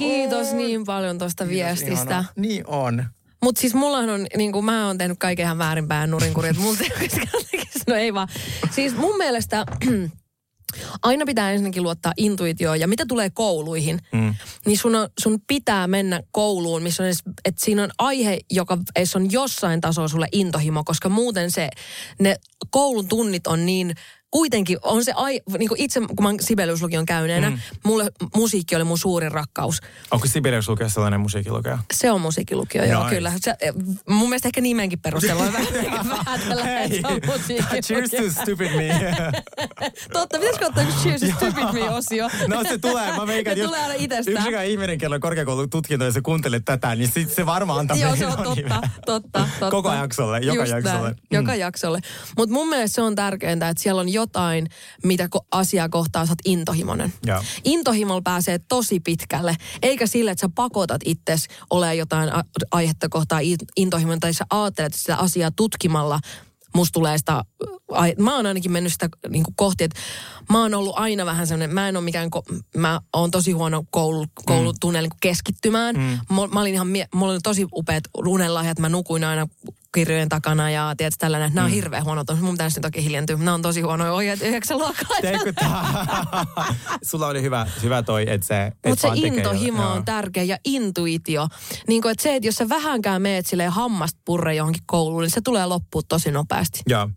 [0.00, 0.56] Niin Kiitos on.
[0.56, 1.92] niin paljon tuosta viestistä.
[1.92, 2.24] Ihana.
[2.36, 3.04] Niin on.
[3.42, 7.20] Mutta siis mullahan on, niin kuin mä oon tehnyt kaiken ihan väärinpäin nurinkurin, että tekisi.
[7.88, 8.28] No ei vaan.
[8.70, 9.66] Siis mun mielestä
[11.02, 12.80] aina pitää ensinnäkin luottaa intuitioon.
[12.80, 14.34] Ja mitä tulee kouluihin, Mm.
[14.66, 18.78] niin sun, on, sun pitää mennä kouluun, missä on edes, että siinä on aihe, joka
[18.96, 21.68] edes on jossain tasolla sulle intohimo, koska muuten se,
[22.20, 22.36] ne
[22.70, 23.94] koulun tunnit on niin,
[24.32, 27.56] kuitenkin on se, ai, niin kuin itse kun mä oon Sibeliuslukion käyneenä, Mm.
[27.56, 27.78] mm.
[27.84, 29.80] mulle musiikki oli mun suurin rakkaus.
[30.10, 31.78] Onko Sibelius lukea sellainen musiikkilukija?
[31.94, 33.14] Se on musiikkilukio, joo, Nice.
[33.14, 33.32] kyllä.
[33.40, 33.54] Se,
[34.08, 35.66] mun mielestä ehkä nimenkin perusteella on vähän
[36.84, 37.80] että se on musiikkilukio.
[37.82, 39.16] Cheers to stupid me.
[40.12, 42.28] Totta, pitäisikö ottaa yksi Cheers to Stupid Me-osio?
[42.48, 43.16] No se tulee.
[43.16, 44.36] Mä veikkaan, Se jos tulee aina itsestään.
[44.36, 48.16] yksikään ihminen, kello on korkeakoulututkinto ja se kuuntelee tätä, niin sit se varmaan antaa Joo,
[48.16, 49.70] se on totta, totta, totta.
[49.70, 51.08] Koko jaksolle, joka Just jaksolle.
[51.08, 52.00] Näin, joka jaksolle.
[52.36, 54.66] Mutta mun mielestä se on tärkeintä, että siellä on jotain,
[55.04, 57.12] mitä ko- asiaa kohtaa sä oot intohimoinen.
[57.26, 57.42] Joo.
[57.64, 63.38] Intohimolla pääsee tosi pitkälle, eikä sille, että sä pakotat itses olemaan jotain a- aihetta kohtaa
[63.40, 66.20] in- intohimoinen, tai sä ajattelet sitä asiaa tutkimalla,
[66.74, 67.44] musta tulee sitä,
[68.18, 70.00] mä oon ainakin mennyt sitä niin kohti, että
[70.50, 73.84] mä oon ollut aina vähän semmoinen, mä en ole mikään, ko- mä oon tosi huono
[73.90, 75.96] koulu, koulutunnella niin keskittymään.
[75.96, 76.02] Mm.
[76.34, 79.46] Mä, mä olin ihan, mulla oli tosi upeat unenlahjat, mä nukuin aina
[79.94, 81.74] kirjojen takana ja tiedätkö tällainen, nämä on Mm.
[81.74, 85.16] hirveän huonot, mun pitäisi nyt oikein hiljentyä, nämä on tosi huonoja ohjeet yhdeksän luokkaa.
[87.02, 88.62] Sulla oli hyvä, hyvä toi, että se...
[88.66, 91.48] et Mutta se intohimo on tärkeä ja intuitio.
[91.88, 95.30] Niin kuin, että se, että jos sä vähänkään meet silleen hammast purre johonkin kouluun, niin
[95.30, 96.80] se tulee loppuun tosi nopeasti.
[96.88, 97.10] Joo.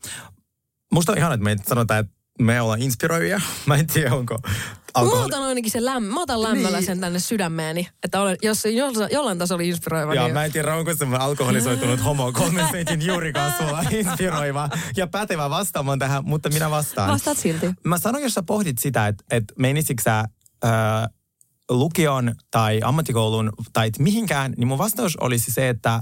[0.94, 3.42] Musta on ihana, että me sanotaan, että me ollaan inspiroivia.
[3.66, 4.40] Mä en tiedä, onko
[4.96, 5.26] Mä alkoholi...
[5.26, 6.86] otan ainakin sen lämmö, mä otan lämmöllä Niin.
[6.86, 8.70] sen tänne sydämeeni, että olen, jos se
[9.12, 13.54] jollain, tasolla inspiroiva, Joo, niin mä en tiedä, onko semmoinen alkoholisoitunut homo kolmen sentin juurikaan
[13.58, 17.12] sulla inspiroiva ja pätevä vastaamaan tähän, mutta minä vastaan.
[17.12, 17.74] vastaat silti.
[17.84, 20.26] Mä sanoin, jos sä pohdit sitä, että, että menisitkö sä
[20.66, 20.68] ö,
[21.70, 26.02] lukion tai ammattikoulun tai et mihinkään, niin mun vastaus olisi se, että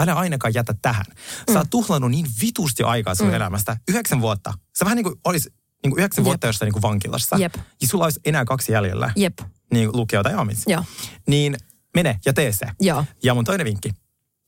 [0.00, 1.04] älä ainakaan jätä tähän.
[1.52, 3.30] Sä oot tuhlannut niin vitusti aikaa sun Mm.
[3.30, 3.36] mm.
[3.36, 3.76] elämästä.
[3.88, 4.52] Yhdeksän vuotta.
[4.78, 5.50] Sä vähän niin kuin olisi
[5.82, 6.26] niin kuin yhdeksän Jep.
[6.26, 7.36] vuotta jossain niin vankilassa.
[7.38, 7.54] Jep.
[7.80, 9.12] Ja sulla olisi enää kaksi jäljellä.
[9.16, 9.38] Jep,
[9.72, 10.62] Niin lukio tai ammatti.
[10.66, 10.84] joo,
[11.26, 11.56] Niin
[11.94, 12.66] mene ja tee se.
[12.80, 13.04] joo.
[13.22, 13.90] Ja mun toinen vinkki,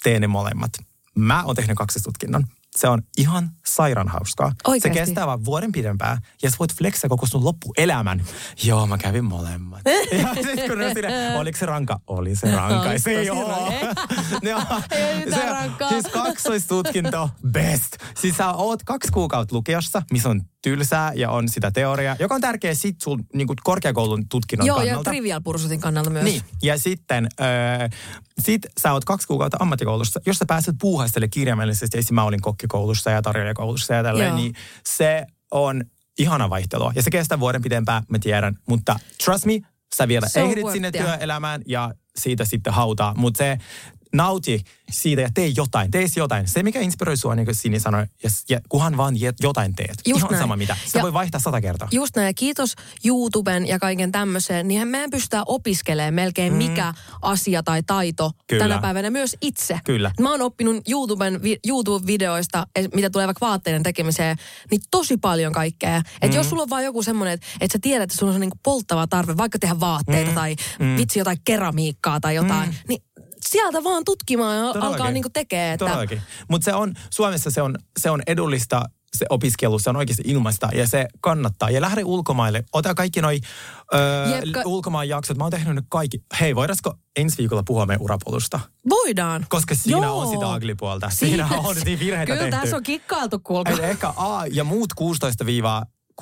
[0.03, 0.71] tee ne molemmat.
[1.15, 2.47] Mä oon tehnyt kaksistutkinnon.
[2.77, 4.53] Se on ihan sairaan hauskaa.
[4.67, 4.99] Oikeesti?
[4.99, 8.25] Se kestää vaan vuoden pidempään ja sä voit flexaa koko sun loppuelämän.
[8.65, 9.81] Joo, mä kävin molemmat.
[10.23, 11.09] ja sit kun ne sille,
[11.39, 12.01] oliko se ranka?
[12.07, 12.99] Oli se ranka.
[12.99, 13.73] Se ei Tosi oo.
[14.43, 14.63] Joo.
[14.91, 15.89] Ei rankkaa.
[15.89, 17.97] Siis kaksoistutkinto, best.
[18.21, 22.41] Siis sä oot kaksi kuukautta lukiossa, missä on tylsää ja on sitä teoriaa, joka on
[22.41, 25.11] tärkeä sit sun niin korkeakoulun tutkinnon Joo, ja kannalta.
[25.11, 26.25] trivial pursutin kannalta myös.
[26.25, 27.91] Niin, ja sitten äh,
[28.43, 33.11] sit sä oot kaksi kuukautta ammattikoulussa, jos sä pääset puuhastelle kirjaimellisesti, esimerkiksi mä olin kokkikoulussa
[33.11, 34.37] ja tarjoilijakoulussa ja tälleen, Joo.
[34.37, 34.55] niin
[34.87, 35.85] se on
[36.19, 36.93] ihana vaihtelua.
[36.95, 39.61] Ja se kestää vuoden pitempään, mä tiedän, mutta trust me,
[39.97, 43.59] sä vielä Se on ehdit sinne työelämään ja siitä sitten hautaa, mutta se
[44.15, 46.49] nauti siitä ja tee jotain, tee jotain.
[46.49, 49.95] Se, mikä inspiroi sua, niin kuin Sini sanoi, ja, ja kunhan vaan jotain teet.
[50.07, 50.43] Just Ihan näin.
[50.43, 50.77] sama mitä.
[50.95, 51.89] Ja- voi vaihtaa sata kertaa.
[51.91, 57.63] Just näin, ja kiitos YouTuben ja kaiken tämmöiseen, niin meidän pystytään opiskelemaan melkein mikä asia
[57.63, 58.65] tai taito Kyllä.
[58.65, 59.79] tänä päivänä myös itse.
[59.85, 60.13] Kyllä.
[60.21, 64.37] Mä oon oppinut YouTuben, vi- YouTube-videoista, mitä tulee vaikka vaatteiden tekemiseen,
[64.71, 65.97] niin tosi paljon kaikkea.
[65.97, 66.35] Että Mm.
[66.35, 69.07] jos sulla on vaan joku semmoinen, että, että sä tiedät, että sulla on niinku polttava
[69.07, 70.35] tarve vaikka tehdä vaatteita Mm.
[70.35, 70.97] tai Mm.
[70.97, 72.75] vitsi jotain keramiikkaa tai jotain, Mm.
[72.89, 73.03] niin
[73.49, 74.93] sieltä vaan tutkimaan ja Todellakin.
[74.95, 75.73] alkaa niinku tekee.
[75.73, 76.23] Että, Todellakin.
[76.49, 78.83] Mutta se on, Suomessa se on, se on edullista
[79.17, 81.71] se opiskelu, se on oikeasti ilmaista ja se kannattaa.
[81.71, 83.41] Ja lähde ulkomaille, ota kaikki noi
[83.95, 85.37] öö, Jep, ka- ulkomaan jaksot.
[85.37, 86.19] Mä oon tehnyt ne kaikki.
[86.41, 88.61] Hei, voidaanko ensi viikolla puhua meidän urapolusta?
[88.91, 89.47] Voidaan.
[89.49, 90.19] Koska siinä Joo.
[90.21, 91.11] on sitä aglipuolta.
[91.11, 92.61] Siinä on niin virheitä Kyllä tehty.
[92.61, 93.79] tässä on kikkailtu, kuulkaa.
[93.81, 94.89] Ehkä A ja muut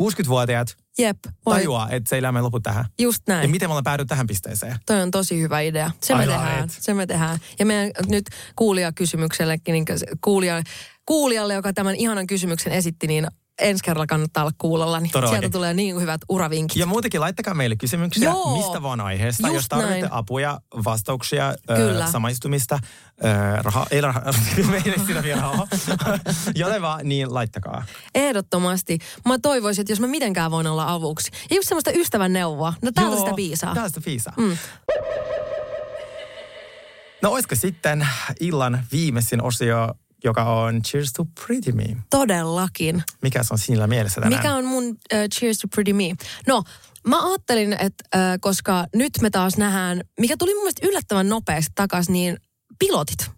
[0.03, 1.55] 16-60-vuotiaat Jep, voi.
[1.55, 2.85] tajuaa, että se elämä lopu tähän.
[2.99, 3.43] Just näin.
[3.43, 4.77] Ja miten me ollaan päädyt tähän pisteeseen?
[4.87, 5.91] Toi on tosi hyvä idea.
[6.01, 6.69] Se me tehdään.
[6.69, 7.39] Se me tehdään.
[7.59, 8.25] Ja meidän nyt
[8.57, 9.85] kuulijakysymyksellekin, niin
[10.25, 10.63] kuulija,
[11.07, 13.27] kuulijalle, joka tämän ihanan kysymyksen esitti, niin
[13.61, 15.41] ensi kerralla kannattaa olla kuulolla, niin Todellakin.
[15.41, 16.77] sieltä tulee niin hyvät uravinkit.
[16.77, 18.57] Ja muutenkin laittakaa meille kysymyksiä Joo.
[18.57, 19.47] mistä vaan aiheesta.
[19.47, 20.13] Just Jos tarvitsette näin.
[20.13, 22.05] apuja, vastauksia, Kyllä.
[22.05, 22.79] ö, samaistumista,
[23.25, 24.23] ö, rahaa, ei rahaa,
[24.71, 25.69] meillä ei siinä vielä rahaa.
[26.55, 27.85] Joten vaan, niin laittakaa.
[28.15, 28.99] Ehdottomasti.
[29.27, 31.31] Mä toivoisin, että jos mä mitenkään voin olla avuksi.
[31.51, 32.75] Ja just semmoista ystävän neuvoa.
[32.83, 33.75] No täältä Joo, sitä piisaa.
[33.75, 34.33] Täältä sitä piisaa.
[34.37, 34.57] Mm.
[37.23, 38.09] No olisiko sitten
[38.41, 39.95] illan viimeisin osio,
[40.25, 41.97] joka on Cheers to Pretty Me.
[42.11, 43.03] Todellakin.
[43.23, 44.43] Mikä se on sinillä mielessä tänään?
[44.43, 46.05] Mikä on mun uh, Cheers to Pretty Me?
[46.47, 46.63] No,
[47.07, 51.73] mä ajattelin, että uh, koska nyt me taas nähdään, mikä tuli mun mielestä yllättävän nopeasti
[51.75, 52.37] takaisin, niin
[52.79, 53.31] pilotit.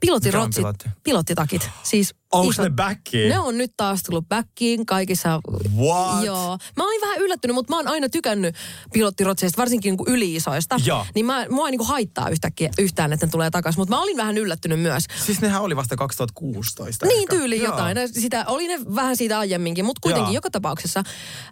[0.00, 0.88] Pilotirotsit, pilotti?
[1.02, 1.70] pilottitakit.
[1.82, 3.28] Siis Onko ne backiin?
[3.28, 5.40] Ne on nyt taas tullut backiin kaikissa.
[5.76, 6.24] What?
[6.24, 6.58] Joo.
[6.76, 8.54] Mä oon vähän yllättynyt, mutta mä oon aina tykännyt
[8.92, 10.76] pilottirotseista, varsinkin niin yli-isoista.
[10.84, 11.06] Joo.
[11.14, 13.80] Niin mä, mua ei niin haittaa yhtäkkiä, yhtään, että ne tulee takaisin.
[13.80, 15.04] Mutta mä olin vähän yllättynyt myös.
[15.26, 17.06] Siis nehän oli vasta 2016.
[17.06, 17.36] Niin ehkä.
[17.36, 17.66] tyyli Joo.
[17.66, 17.96] jotain.
[18.12, 20.34] Sitä, oli ne vähän siitä aiemminkin, mutta kuitenkin Joo.
[20.34, 21.02] joka tapauksessa.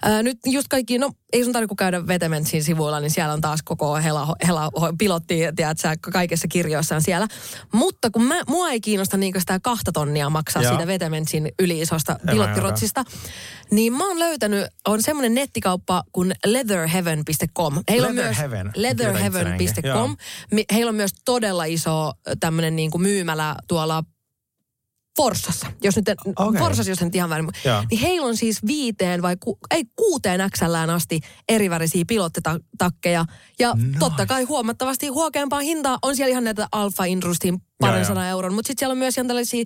[0.03, 3.63] Ää, nyt just kaikki, no ei sun tarvitse käydä Vetementsin sivuilla, niin siellä on taas
[3.63, 7.29] koko hela, hela pilotti, tiedätkö, kaikissa kirjoissaan siellä.
[7.73, 10.63] Mutta kun mä, mua ei kiinnosta niinkö sitä kahta tonnia maksaa.
[10.73, 13.05] Siitä Vetementsin yli-isosta mä pilottirotsista,
[13.71, 17.83] niin mä oon löytänyt, on semmoinen nettikauppa kuin leatherheaven.com.
[17.91, 18.73] Heillä on myös Leatherheaven.
[18.77, 20.17] leatherheaven.com.
[20.73, 24.05] Heillä on myös todella iso tämmöinen niin kuin myymälä tuolla
[25.17, 26.61] Forssassa, jos nyt, en, okay.
[26.61, 27.85] Forssassa, jos en nyt ihan väärin, Joo.
[27.91, 33.25] niin heillä on siis viiteen vai ku, ei kuuteen XLään asti erivärisiä pilottitakkeja.
[33.59, 33.99] Ja nice.
[33.99, 38.67] totta kai huomattavasti huokeampaa hintaa on siellä ihan näitä Alfa Indrustin parin sadan euron, mutta
[38.67, 39.65] sitten siellä on myös ihan tällaisia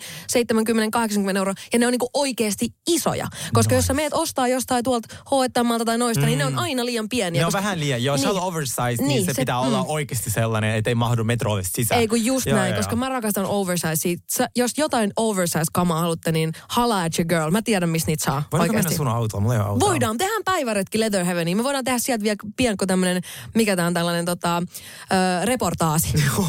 [1.32, 3.26] 70-80 euroa, ja ne on niinku oikeasti isoja.
[3.52, 6.26] Koska jos sä meet ostaa jostain tuolta H&Malta tai noista, mm.
[6.26, 7.40] niin ne on aina liian pieniä.
[7.40, 8.04] Ne on koska- vähän liian.
[8.04, 8.28] Jos niin.
[8.28, 8.38] Niin.
[8.38, 9.88] on oversized, niin, niin se, pitää olla mm.
[9.88, 12.00] oikeasti sellainen, että ei mahdu metrolle sisään.
[12.00, 12.98] Ei kun just Joo, näin, joo, koska joo.
[12.98, 14.16] mä rakastan oversize.
[14.30, 17.50] Sä, jos jotain oversize kamaa haluatte, niin hala at your girl.
[17.50, 18.88] Mä tiedän, missä niitä saa Voidaanko oikeasti.
[18.88, 19.42] mennä sun autolla?
[19.42, 19.88] Mulla ei ole autoa.
[19.88, 21.56] Voidaan, tehdään päiväretki Leather Heaveniin.
[21.56, 23.22] Me voidaan tehdä sieltä vielä pienko tämmönen,
[23.54, 26.08] mikä tää on tällainen tota, ö, reportaasi.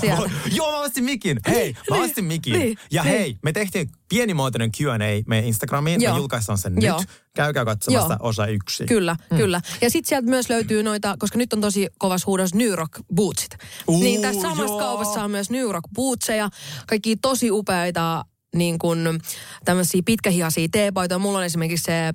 [0.58, 1.40] Joo, mä ostin mikin.
[1.48, 1.57] Hei,
[1.90, 2.60] mä niin, ostin mikin.
[2.60, 3.18] niin, ja niin.
[3.18, 4.98] hei, me tehtiin pienimuotoinen Q&A
[5.28, 6.02] meidän Instagramiin.
[6.02, 6.14] Joo.
[6.14, 7.00] Me julkaistaan sen Joo.
[7.00, 7.10] nyt.
[7.36, 8.30] Käykää katsomassa Joo.
[8.30, 8.86] osa yksi.
[8.86, 9.38] Kyllä, mm.
[9.38, 9.62] kyllä.
[9.82, 13.58] Ja sitten sieltä myös löytyy noita, koska nyt on tosi kovas huudos New Rock bootsit.
[13.88, 14.80] Uu, niin tästä samasta joo.
[14.80, 16.50] kaupasta on myös New Rock bootseja.
[16.88, 18.26] Kaikki tosi upeita
[18.56, 19.00] niin kuin
[19.66, 21.20] tämmöisiä pitkähihaisia teepaitoja.
[21.20, 22.14] Mulla on esimerkiksi se, äh,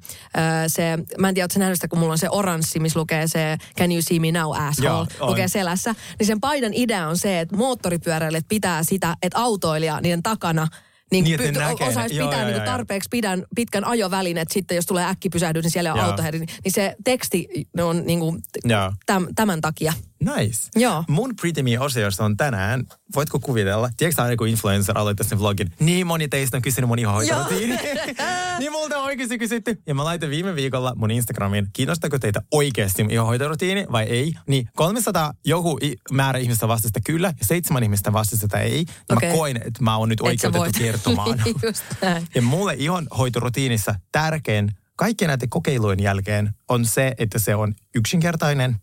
[0.66, 3.56] se mä en tiedä, ootko nähnyt sitä, kun mulla on se oranssi, missä lukee se
[3.78, 5.30] Can you see me now asshole, Joo, on.
[5.30, 5.94] lukee selässä.
[6.18, 10.68] Niin sen paidan idea on se, että moottoripyöräilijät pitää sitä, että autoilija niiden takana
[11.12, 12.66] niin, Niin, ne näkee osaisi Joo, pitää joo, niin joo.
[12.66, 16.06] tarpeeksi pidän, pitkän ajovälin, että sitten jos tulee äkkipysähdys, niin siellä on Joo.
[16.06, 16.38] autoheri.
[16.38, 17.48] Niin se teksti
[17.82, 18.92] on niin kuin Joo.
[19.06, 19.92] täm, tämän takia.
[20.36, 20.68] Nice.
[20.76, 21.04] Joo.
[21.08, 26.06] Mun Pretty Me-osiossa on tänään, voitko kuvitella, tiedätkö aina kun influencer aloittaa sen vlogin, niin
[26.06, 27.78] moni teistä on kysynyt mun ihohoitorutiini.
[28.58, 29.82] niin multa on oikeasti kysytty.
[29.86, 34.32] Ja mä laitoin viime viikolla mun Instagramiin, kiinnostaako teitä oikeasti mun ihohoitorutiini vai ei.
[34.48, 38.84] Niin 300 joku i- määrä ihmistä vastasi kyllä ja seitsemän ihmistä vastasi että ei.
[39.08, 39.28] Ja Okei.
[39.30, 41.42] mä koin, että mä oon nyt oikeutettu kertomaan.
[42.34, 48.76] Ja mulle ihonhoitorutiinissa tärkein kaikkien näiden kokeilujen jälkeen on se, että se on yksinkertainen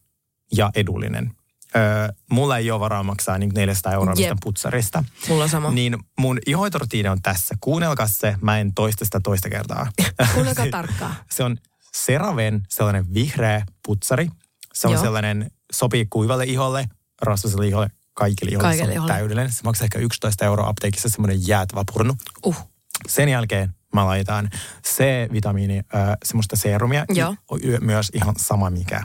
[0.54, 1.32] ja edullinen.
[1.76, 4.18] Öö, mulla ei ole varaa maksaa niin 400 euroa Jep.
[4.18, 5.04] mistään putsarista.
[5.30, 5.72] Mulla on sama.
[5.72, 7.56] Niin mun ihoitorutiini on tässä.
[7.62, 9.92] Kuunnelkaa se, mä en toista sitä toista kertaa.
[10.34, 11.16] Kuunnelkaa Se- tarkkaan.
[11.32, 11.58] Se on
[12.06, 14.30] CeraVen sellainen vihreä putsari.
[14.74, 15.04] Se on Joo.
[15.04, 16.88] sellainen, sopii kuivalle iholle,
[17.22, 18.68] rasvaselle iholle, kaikille iholle.
[18.68, 19.14] Kaikille se on iholle.
[19.14, 19.52] täydellinen.
[19.52, 22.14] Se maksaa ehkä 11 euroa apteekissa, semmoinen jäätävä purnu.
[22.46, 22.56] Uh.
[23.08, 24.50] Sen jälkeen mä laitan
[24.88, 27.06] C-vitamiini, äh, semmoista seerumia.
[27.10, 27.36] Joo.
[27.62, 29.02] Y- myös ihan sama mikä.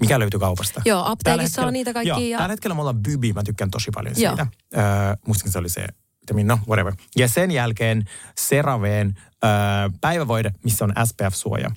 [0.00, 0.82] Mikä löytyy kaupasta.
[0.84, 3.90] Joo, apteekissa on niitä kaikkia Joo, ja- tällä hetkellä mulla on Bybi, mä tykkään tosi
[3.94, 4.30] paljon Joo.
[4.36, 4.46] siitä.
[4.76, 5.86] Äh, mustakin se oli se
[6.22, 6.94] vitamiini, no whatever.
[7.16, 8.04] Ja sen jälkeen
[8.40, 9.14] CeraVen
[9.44, 9.50] äh,
[10.00, 11.70] päivävoide, missä on SPF-suoja.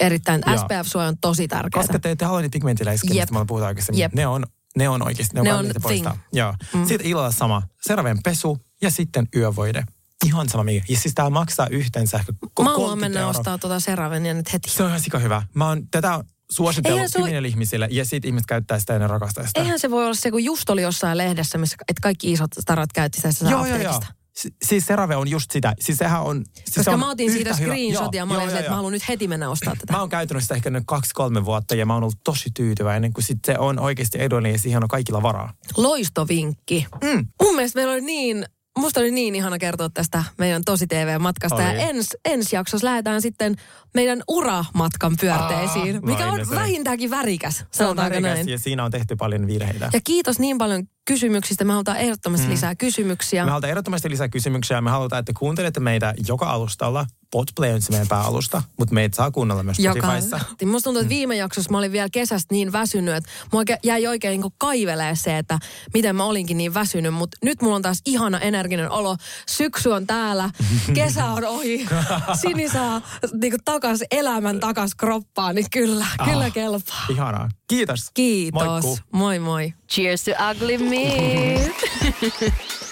[0.00, 0.40] Erittäin.
[0.56, 1.82] SPF-suoja on tosi tärkeää.
[1.82, 3.22] Koska te ette halua niitä pigmentiläiskiä, Jep.
[3.30, 4.00] mistä me puhutaan aikaisemmin.
[4.00, 4.12] Jep.
[4.12, 4.44] Ne on,
[4.76, 6.16] ne on oikeasti, ne on, Ne ne on niitä poistaa.
[6.32, 6.54] Joo.
[6.74, 6.86] Mm.
[6.86, 9.84] Sitten illalla sama, CeraVen pesu ja sitten yövoide.
[10.26, 10.84] Ihan sama mikä.
[10.88, 13.30] Ja siis tää maksaa yhteensä ehkä ko- Mä haluan 30 mennä euroa.
[13.38, 14.70] ostaa tuota Seravenia nyt heti.
[14.70, 15.42] Se on ihan sika hyvä.
[15.54, 19.46] Mä oon tätä suositellut se kymmenelle ihmisille ja sit ihmiset käyttää sitä ja ne rakastaa
[19.46, 19.60] sitä.
[19.60, 22.92] Eihän se voi olla se, kun just oli jossain lehdessä, missä että kaikki isot starat
[22.92, 24.00] käytti sitä, sitä joo, joo, joo.
[24.36, 25.74] Si- Siis CeraVe on just sitä.
[25.80, 26.44] Siis sehän on...
[26.54, 28.68] Siis Koska se on mä otin siitä screenshotia ja mä olin että joo.
[28.70, 29.92] mä haluan nyt heti mennä ostaa tätä.
[29.92, 33.22] Mä oon käytänyt sitä ehkä nyt kaksi-kolme vuotta ja mä oon ollut tosi tyytyväinen, kun
[33.22, 35.52] sit se on oikeasti edullinen ja siihen on kaikilla varaa.
[35.76, 36.86] Loistovinkki.
[37.04, 37.26] Mm.
[37.42, 38.44] Mun mielestä meillä oli niin,
[38.80, 41.54] musta oli niin ihana kertoa tästä meidän tosi TV-matkasta.
[41.56, 41.64] Oli.
[41.64, 43.56] Ja ens, ensi jaksossa lähdetään sitten
[43.94, 46.54] meidän uramatkan pyörteisiin, Ah, mikä on se.
[46.54, 48.48] vähintäänkin värikäs, sanotaanko värikäs näin.
[48.48, 49.90] ja siinä on tehty paljon virheitä.
[49.92, 51.64] Ja kiitos niin paljon kysymyksistä.
[51.64, 52.52] Me halutaan ehdottomasti Mm.
[52.52, 53.44] lisää kysymyksiä.
[53.44, 54.80] Me halutaan ehdottomasti lisää kysymyksiä.
[54.80, 57.06] Me halutaan, että kuuntelette meitä joka alustalla.
[57.30, 60.40] Podplay on se meidän pääalusta, mutta meitä saa kuunnella myös Spotifyssa.
[60.60, 64.06] Niin Musta tuntuu, että viime jaksossa mä olin vielä kesästä niin väsynyt, että mua jäi
[64.06, 65.58] oikein niin kaivelee se, että
[65.94, 67.14] miten mä olinkin niin väsynyt.
[67.14, 69.16] Mutta nyt mulla on taas ihana energinen olo.
[69.48, 70.50] Syksy on täällä,
[70.94, 71.86] kesä on ohi.
[72.40, 73.00] Sini saa
[73.32, 77.06] niin takas elämän takas kroppaan, niin kyllä, kyllä Ah, kelpaa.
[77.10, 77.48] Ihanaa.
[77.68, 78.10] Kiitos.
[78.14, 78.62] Kiitos.
[78.62, 78.98] Moikku.
[79.12, 79.74] Moi moi.
[79.90, 81.70] Cheers to ugly me.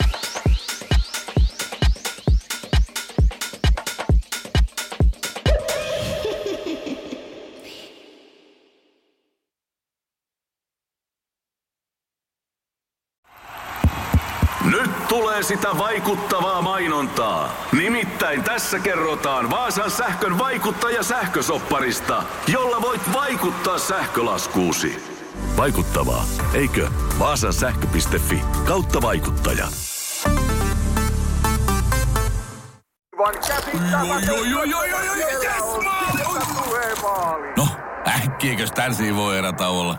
[15.48, 17.66] sitä vaikuttavaa mainontaa.
[17.72, 25.02] Nimittäin tässä kerrotaan Vaasan sähkön vaikuttaja sähkösopparista, jolla voit vaikuttaa sähkölaskuusi.
[25.56, 26.24] Vaikuttavaa,
[26.54, 26.88] eikö?
[27.18, 29.68] Vaasan sähkö.fi kautta vaikuttaja.
[37.56, 37.68] No,
[38.06, 39.98] äkkiäkös tän voi erätauolla?